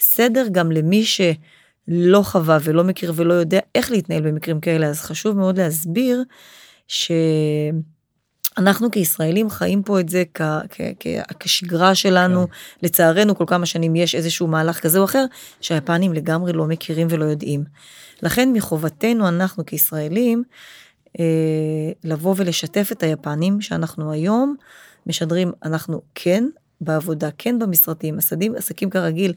[0.00, 5.36] סדר גם למי שלא חווה ולא מכיר ולא יודע איך להתנהל במקרים כאלה, אז חשוב
[5.36, 6.22] מאוד להסביר
[6.88, 7.10] ש...
[8.58, 12.52] אנחנו כישראלים חיים פה את זה כ- כ- כ- כשגרה שלנו, כן.
[12.82, 15.24] לצערנו כל כמה שנים יש איזשהו מהלך כזה או אחר,
[15.60, 17.64] שהיפנים לגמרי לא מכירים ולא יודעים.
[18.22, 20.42] לכן מחובתנו אנחנו כישראלים,
[21.20, 21.24] אה,
[22.04, 24.56] לבוא ולשתף את היפנים שאנחנו היום
[25.06, 26.44] משדרים, אנחנו כן
[26.80, 29.32] בעבודה, כן במשרדים, עסקים, עסקים כרגיל.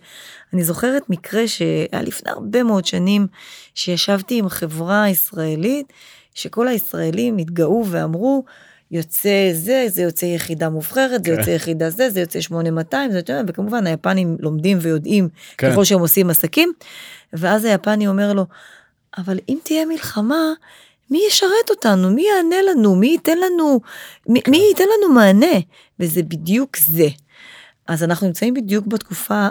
[0.54, 3.28] אני זוכרת מקרה שהיה לפני הרבה מאוד שנים,
[3.76, 5.94] שישבתי עם חברה ישראלית,
[6.34, 8.44] שכל הישראלים התגאו ואמרו,
[8.92, 11.40] יוצא זה, זה יוצא יחידה מובחרת, זה כן.
[11.40, 15.72] יוצא יחידה זה, זה יוצא 8200, זה יותר, וכמובן היפנים לומדים ויודעים כן.
[15.72, 16.74] ככל שהם עושים עסקים,
[17.34, 18.46] ואז היפני אומר לו,
[19.18, 20.54] אבל אם תהיה מלחמה,
[21.12, 22.12] מי ישרת אותנו?
[22.12, 22.96] מי יענה לנו?
[22.96, 23.80] מי ייתן לנו,
[24.28, 25.60] מי, מי ייתן לנו מענה?
[26.00, 27.08] וזה בדיוק זה.
[27.88, 29.48] אז אנחנו נמצאים בדיוק בתקופה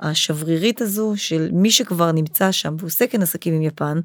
[0.00, 4.00] השברירית הזו של מי שכבר נמצא שם ועושה כן עסקים עם יפן.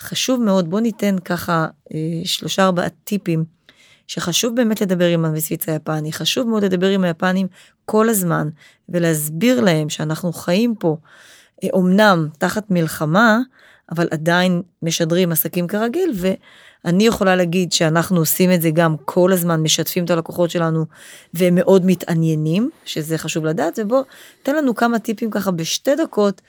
[0.00, 3.44] חשוב מאוד, בוא ניתן ככה אה, שלושה ארבעה טיפים
[4.06, 7.46] שחשוב באמת לדבר עם המפיץ היפני, חשוב מאוד לדבר עם היפנים
[7.84, 8.48] כל הזמן
[8.88, 10.96] ולהסביר להם שאנחנו חיים פה
[11.72, 13.38] אומנם תחת מלחמה,
[13.90, 19.60] אבל עדיין משדרים עסקים כרגיל ואני יכולה להגיד שאנחנו עושים את זה גם כל הזמן
[19.60, 20.86] משתפים את הלקוחות שלנו
[21.34, 24.02] והם מאוד מתעניינים שזה חשוב לדעת ובוא
[24.42, 26.40] תן לנו כמה טיפים ככה בשתי דקות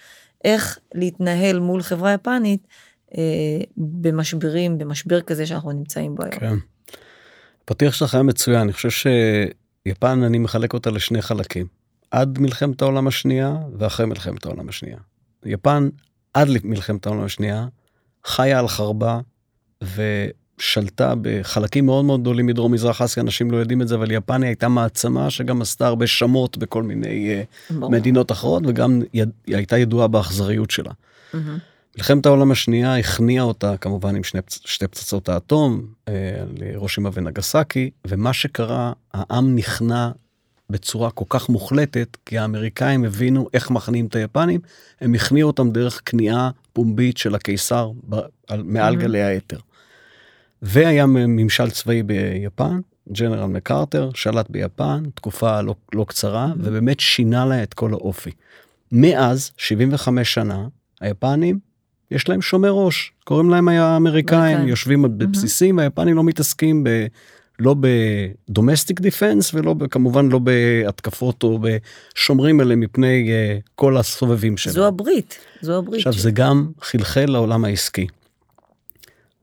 [0.43, 2.67] איך להתנהל מול חברה יפנית
[3.17, 3.23] אה,
[3.77, 6.39] במשברים במשבר כזה שאנחנו נמצאים בו היום.
[6.39, 6.55] כן.
[7.65, 11.82] פתיח שלך היה מצוין אני חושב שיפן אני מחלק אותה לשני חלקים
[12.13, 14.97] עד מלחמת העולם השנייה ואחרי מלחמת העולם השנייה.
[15.45, 15.89] יפן
[16.33, 17.67] עד מלחמת העולם השנייה
[18.25, 19.19] חיה על חרבה
[19.83, 24.49] ושלטה בחלקים מאוד מאוד גדולים מדרום מזרח אסיה אנשים לא יודעים את זה אבל יפניה
[24.49, 29.77] הייתה מעצמה שגם עשתה הרבה שמות בכל מיני uh, מדינות אחרות וגם יד, היא הייתה
[29.77, 30.91] ידועה באכזריות שלה.
[30.91, 31.37] Mm-hmm.
[31.97, 36.13] מלחמת העולם השנייה הכניעה אותה כמובן עם שני, שתי פצצות האטום אה,
[36.57, 40.09] לראשימה ונגסקי ומה שקרה העם נכנע
[40.73, 44.59] בצורה כל כך מוחלטת כי האמריקאים הבינו איך מכניעים את היפנים
[45.01, 48.15] הם הכניעו אותם דרך כניעה פומבית של הקיסר ב,
[48.47, 48.97] על, מעל mm-hmm.
[48.97, 49.57] גלי האתר.
[50.61, 52.79] והיה ממשל צבאי ביפן
[53.11, 56.59] ג'נרל מקארטר שלט ביפן תקופה לא, לא קצרה mm-hmm.
[56.59, 58.31] ובאמת שינה לה את כל האופי.
[58.91, 60.67] מאז 75 שנה
[61.01, 61.59] היפנים
[62.11, 66.89] יש להם שומר ראש קוראים להם האמריקאים יושבים בבסיסים היפנים לא מתעסקים ב...
[67.59, 74.75] לא בדומסטיק דיפנס ולא כמובן לא בהתקפות או בשומרים עליהם מפני uh, כל הסובבים שלהם.
[74.75, 76.07] זו הברית, זו הברית.
[76.07, 78.07] עכשיו זה גם חלחל לעולם העסקי.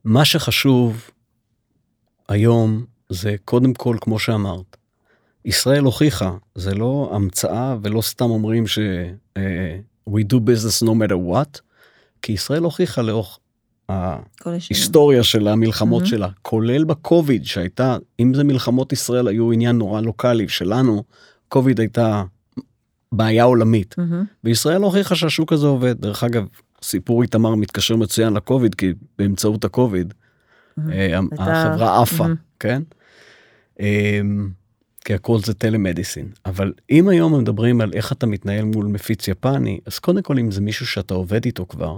[0.04, 1.10] מה שחשוב
[2.28, 4.76] היום זה קודם כל כמו שאמרת,
[5.44, 8.78] ישראל הוכיחה, זה לא המצאה ולא סתם אומרים ש
[9.38, 9.40] uh,
[10.10, 11.60] we do business no matter what,
[12.22, 13.38] כי ישראל הוכיחה לאורך
[13.90, 16.06] ההיסטוריה של המלחמות mm-hmm.
[16.06, 21.02] שלה, כולל בקוביד שהייתה, אם זה מלחמות ישראל היו עניין נורא לוקאלי שלנו,
[21.48, 22.24] קוביד הייתה
[23.12, 23.94] בעיה עולמית.
[23.98, 24.24] Mm-hmm.
[24.44, 26.00] וישראל הוכיחה שהשוק הזה עובד.
[26.00, 26.46] דרך אגב,
[26.82, 30.82] סיפור איתמר מתקשר מצוין לקוביד, כי באמצעות הקוביד, mm-hmm.
[31.38, 32.58] החברה עפה, mm-hmm.
[32.60, 32.82] כן?
[33.80, 34.48] אמ,
[35.04, 36.28] כי הכל זה טלמדיסין.
[36.46, 40.50] אבל אם היום מדברים על איך אתה מתנהל מול מפיץ יפני, אז קודם כל אם
[40.50, 41.96] זה מישהו שאתה עובד איתו כבר,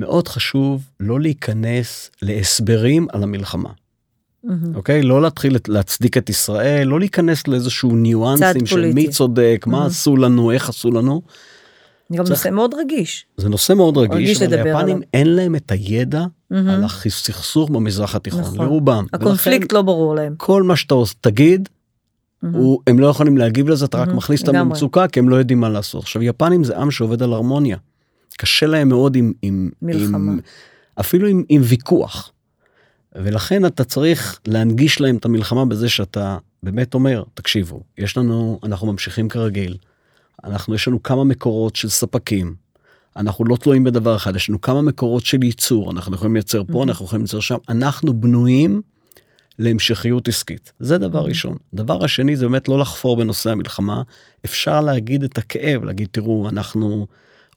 [0.00, 3.70] מאוד חשוב לא להיכנס להסברים על המלחמה.
[4.74, 5.02] אוקיי?
[5.02, 10.50] לא להתחיל להצדיק את ישראל, לא להיכנס לאיזשהו ניואנסים של מי צודק, מה עשו לנו,
[10.50, 11.22] איך עשו לנו.
[12.10, 13.26] זה גם נושא מאוד רגיש.
[13.36, 18.58] זה נושא מאוד רגיש, אבל ליפנים אין להם את הידע על הסכסוך במזרח התיכון, נכון.
[18.58, 19.06] לרובם.
[19.12, 20.34] הקונפליקט לא ברור להם.
[20.36, 21.68] כל מה שאתה תגיד,
[22.86, 25.68] הם לא יכולים להגיב לזה, אתה רק מכניס אותם למצוקה, כי הם לא יודעים מה
[25.68, 26.02] לעשות.
[26.02, 27.76] עכשיו, יפנים זה עם שעובד על הרמוניה.
[28.40, 30.32] קשה להם מאוד עם, עם, מלחמה.
[30.32, 30.40] עם
[31.00, 32.32] אפילו עם, עם ויכוח.
[33.14, 38.92] ולכן אתה צריך להנגיש להם את המלחמה בזה שאתה באמת אומר, תקשיבו, יש לנו, אנחנו
[38.92, 39.76] ממשיכים כרגיל,
[40.44, 42.54] אנחנו, יש לנו כמה מקורות של ספקים,
[43.16, 46.82] אנחנו לא תלויים בדבר אחד, יש לנו כמה מקורות של ייצור, אנחנו יכולים לייצר פה,
[46.82, 48.82] אנחנו יכולים לייצר שם, אנחנו בנויים
[49.58, 50.72] להמשכיות עסקית.
[50.80, 51.56] זה דבר ראשון.
[51.74, 54.02] דבר השני זה באמת לא לחפור בנושא המלחמה,
[54.44, 57.06] אפשר להגיד את הכאב, להגיד תראו, אנחנו...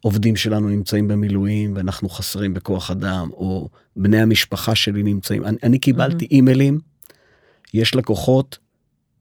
[0.04, 5.44] עובדים שלנו נמצאים במילואים ואנחנו חסרים בכוח אדם או בני המשפחה שלי נמצאים.
[5.46, 6.32] אני, אני קיבלתי mm-hmm.
[6.32, 6.80] אימיילים
[7.74, 8.58] יש לקוחות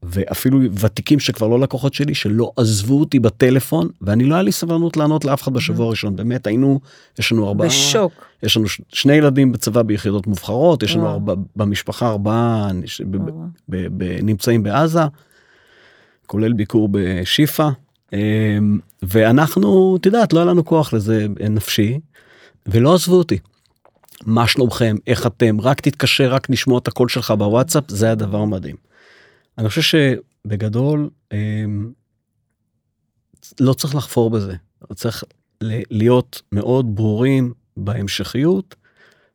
[0.03, 4.97] ואפילו ותיקים שכבר לא לקוחות שלי שלא עזבו אותי בטלפון ואני לא היה לי סבלנות
[4.97, 6.15] לענות לאף אחד בשבוע הראשון.
[6.15, 6.79] באמת היינו
[7.19, 8.13] יש לנו ארבעה בשוק.
[8.43, 12.71] יש לנו שני ילדים בצבא ביחידות מובחרות יש לנו ארבע, במשפחה ארבעה
[14.23, 15.01] נמצאים בעזה
[16.25, 17.69] כולל ביקור בשיפא
[19.03, 21.99] ואנחנו, את יודעת, לא היה לנו כוח לזה נפשי,
[22.65, 23.39] ולא עזבו אותי.
[24.25, 28.75] מה שלומכם, איך אתם, רק תתקשר, רק נשמוע את הקול שלך בוואטסאפ, זה הדבר מדהים.
[29.57, 31.91] אני חושב שבגדול, אמ,
[33.59, 34.55] לא צריך לחפור בזה,
[34.95, 35.23] צריך
[35.91, 38.75] להיות מאוד ברורים בהמשכיות,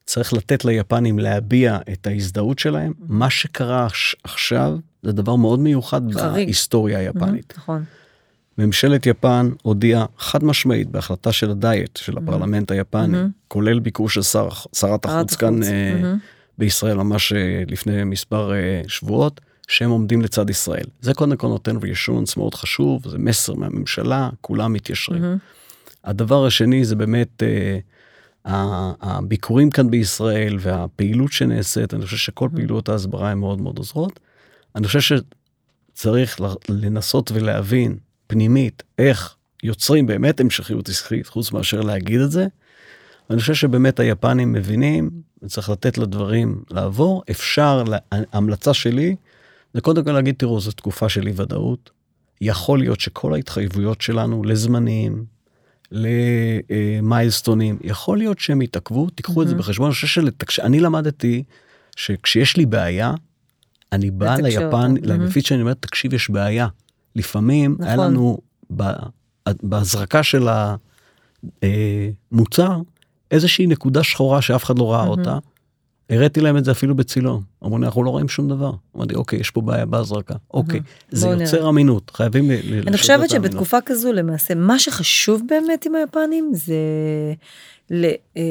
[0.07, 2.93] צריך לתת ליפנים להביע את ההזדהות שלהם.
[2.99, 3.87] מה שקרה
[4.25, 6.47] עכשיו זה דבר מאוד מיוחד חריג.
[6.47, 7.55] בהיסטוריה היפנית.
[7.57, 7.85] נכון.
[8.59, 13.49] ממשלת יפן הודיעה חד משמעית בהחלטה של הדיאט של הפרלמנט היפני, mm-hmm.
[13.49, 16.07] כולל ביקור של שר, שרת החוץ כאן mm-hmm.
[16.59, 20.87] בישראל ממש אה, לפני מספר אה, שבועות, שהם עומדים לצד ישראל.
[21.01, 25.23] זה קודם כל נותן רישונס מאוד חשוב, זה מסר מהממשלה, כולם מתיישרים.
[25.23, 26.05] Mm-hmm.
[26.05, 27.43] הדבר השני זה באמת
[28.45, 32.57] הביקורים כאן בישראל והפעילות שנעשית, אני חושב שכל mm-hmm.
[32.57, 34.21] פעילות ההסברה הן מאוד מאוד עוזרות.
[34.77, 35.19] אני חושב
[35.95, 37.97] שצריך לנסות ולהבין
[38.29, 42.47] פנימית איך יוצרים באמת המשכיות עסקית חוץ מאשר להגיד את זה.
[43.31, 45.11] אני חושב שבאמת היפנים מבינים
[45.43, 49.17] וצריך לתת לדברים לעבור אפשר ההמלצה שלי
[49.75, 51.91] זה קודם כל להגיד תראו זו תקופה של אי ודאות.
[52.41, 55.25] יכול להיות שכל ההתחייבויות שלנו לזמנים
[55.93, 59.43] למיילסטונים יכול להיות שהם יתעכבו תיקחו mm-hmm.
[59.43, 61.43] את זה בחשבון אני חושב שאני למדתי
[61.97, 63.15] שכשיש לי בעיה
[63.93, 65.07] אני בא ליפן mm-hmm.
[65.07, 66.69] למפיץ שאני אומר תקשיב יש בעיה
[67.19, 67.87] לפעמים נכון.
[67.87, 68.39] היה לנו
[69.63, 70.49] בהזרקה של
[71.63, 72.77] המוצר
[73.31, 75.09] איזושהי נקודה שחורה שאף אחד לא ראה mm-hmm.
[75.09, 75.39] אותה.
[76.11, 77.43] הראיתי להם את זה אפילו בצילום.
[77.65, 78.73] אמרו לי אנחנו לא רואים שום דבר.
[78.97, 80.35] אמרתי אוקיי יש פה בעיה בהזרקה.
[80.55, 81.69] אוקיי זה יוצר.
[81.69, 82.51] אמינות חייבים.
[82.87, 86.75] אני חושבת שבתקופה כזו למעשה מה שחשוב באמת עם היפנים זה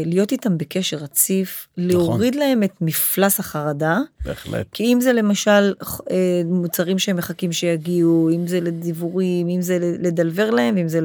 [0.05, 1.89] להיות איתם בקשר רציף, נכון.
[1.89, 3.99] להוריד להם את מפלס החרדה.
[4.25, 4.67] בהחלט.
[4.71, 5.73] כי אם זה למשל
[6.11, 10.99] אה, מוצרים שהם מחכים שיגיעו, אם זה לדיבורים, אם זה לדלבר להם, אם זה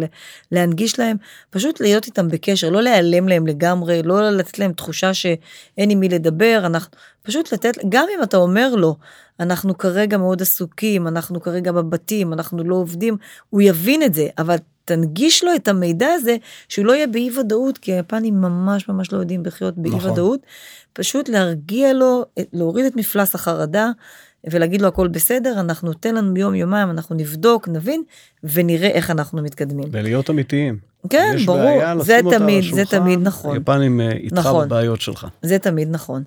[0.53, 1.17] להנגיש להם,
[1.51, 6.09] פשוט להיות איתם בקשר, לא להיעלם להם לגמרי, לא לתת להם תחושה שאין עם מי
[6.09, 6.91] לדבר, אנחנו
[7.23, 8.97] פשוט לתת, גם אם אתה אומר לו,
[9.41, 13.17] אנחנו כרגע מאוד עסוקים, אנחנו כרגע בבתים, אנחנו לא עובדים,
[13.51, 16.37] הוא יבין את זה, אבל תנגיש לו את המידע הזה,
[16.69, 20.11] שהוא לא יהיה באי ודאות, כי היפנים ממש ממש לא יודעים לחיות באי נכון.
[20.11, 20.41] ודאות.
[20.93, 23.91] פשוט להרגיע לו, להוריד את מפלס החרדה,
[24.51, 28.03] ולהגיד לו הכל בסדר, אנחנו תן לנו יום יומיים, אנחנו נבדוק, נבין,
[28.45, 29.89] ונראה איך אנחנו מתקדמים.
[29.93, 30.79] ולהיות אמיתיים.
[31.11, 33.57] כן, ברור, בעיה, זה תמיד, זה תמיד נכון.
[33.57, 35.27] היפנים אה, איתך נכון, בבעיות שלך.
[35.43, 36.23] זה תמיד נכון.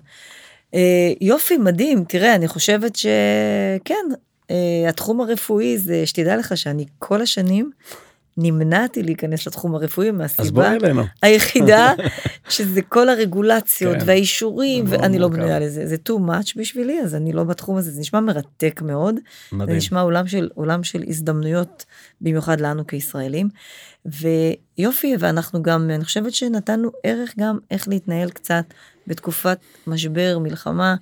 [0.74, 4.04] אה, יופי, מדהים, תראה, אני חושבת שכן,
[4.50, 7.70] אה, התחום הרפואי זה, שתדע לך שאני כל השנים
[8.38, 10.72] נמנעתי להיכנס לתחום הרפואי מהסיבה
[11.22, 11.92] היחידה
[12.48, 14.02] שזה כל הרגולציות כן.
[14.06, 15.86] והאישורים ואני לא בנויה לזה.
[15.86, 17.90] זה too much בשבילי אז אני לא בתחום הזה.
[17.90, 19.14] זה נשמע מרתק מאוד.
[19.52, 19.70] מדהים.
[19.70, 21.84] זה נשמע עולם של עולם של הזדמנויות
[22.20, 23.48] במיוחד לנו כישראלים.
[24.06, 28.64] ויופי ואנחנו גם אני חושבת שנתנו ערך גם איך להתנהל קצת
[29.06, 30.94] בתקופת משבר מלחמה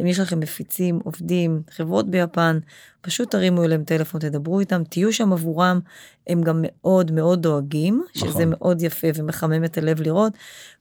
[0.00, 2.58] אם יש לכם מפיצים, עובדים, חברות ביפן,
[3.00, 5.80] פשוט תרימו אליהם טלפון, תדברו איתם, תהיו שם עבורם,
[6.26, 8.50] הם גם מאוד מאוד דואגים, שזה נכון.
[8.50, 10.32] מאוד יפה ומחמם את הלב לראות.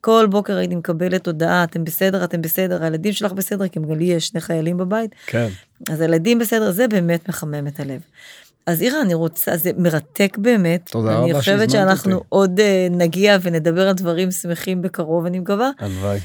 [0.01, 4.05] כל בוקר הייתי מקבלת הודעה, אתם בסדר, אתם בסדר, הילדים שלך בסדר, כי גם לי
[4.05, 5.47] יש שני חיילים בבית, כן.
[5.89, 8.01] אז הילדים בסדר, זה באמת מחמם את הלב.
[8.65, 10.89] אז אירה, אני רוצה, זה מרתק באמת.
[10.91, 12.25] תודה אני רבה חושבת שהזמנת שאנחנו אותי.
[12.29, 15.69] עוד uh, נגיע ונדבר על דברים שמחים בקרוב, אני מקווה.
[15.79, 16.19] הלוואי.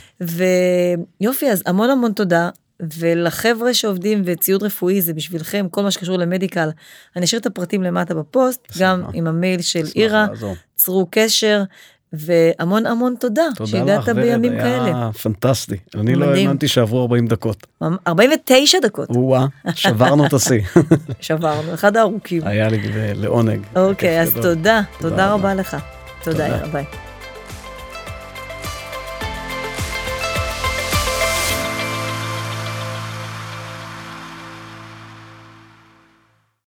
[1.20, 2.51] ויופי, אז המון המון תודה.
[2.99, 6.68] ולחבר'ה שעובדים וציוד רפואי זה בשבילכם כל מה שקשור למדיקל
[7.16, 8.85] אני אשאיר את הפרטים למטה בפוסט בשמחה.
[8.85, 10.26] גם עם המייל של אירה.
[10.76, 11.62] צרו קשר
[12.12, 14.85] והמון המון תודה, תודה שהגעת לך, בימים ורד, כאלה.
[14.85, 15.76] היה פנטסטי.
[15.95, 16.47] אני לא מדהים.
[16.49, 17.66] האמנתי שעברו 40 דקות.
[18.07, 20.61] 49 דקות או-אה, שברנו את השיא.
[21.20, 22.47] שברנו אחד הארוכים.
[22.47, 22.81] היה לי
[23.14, 23.61] לעונג.
[23.76, 24.35] אוקיי אז.
[24.35, 25.55] תודה תודה תודה רבה.
[25.55, 25.76] לך.
[26.24, 26.72] תודה תודה.
[26.72, 27.10] ביי.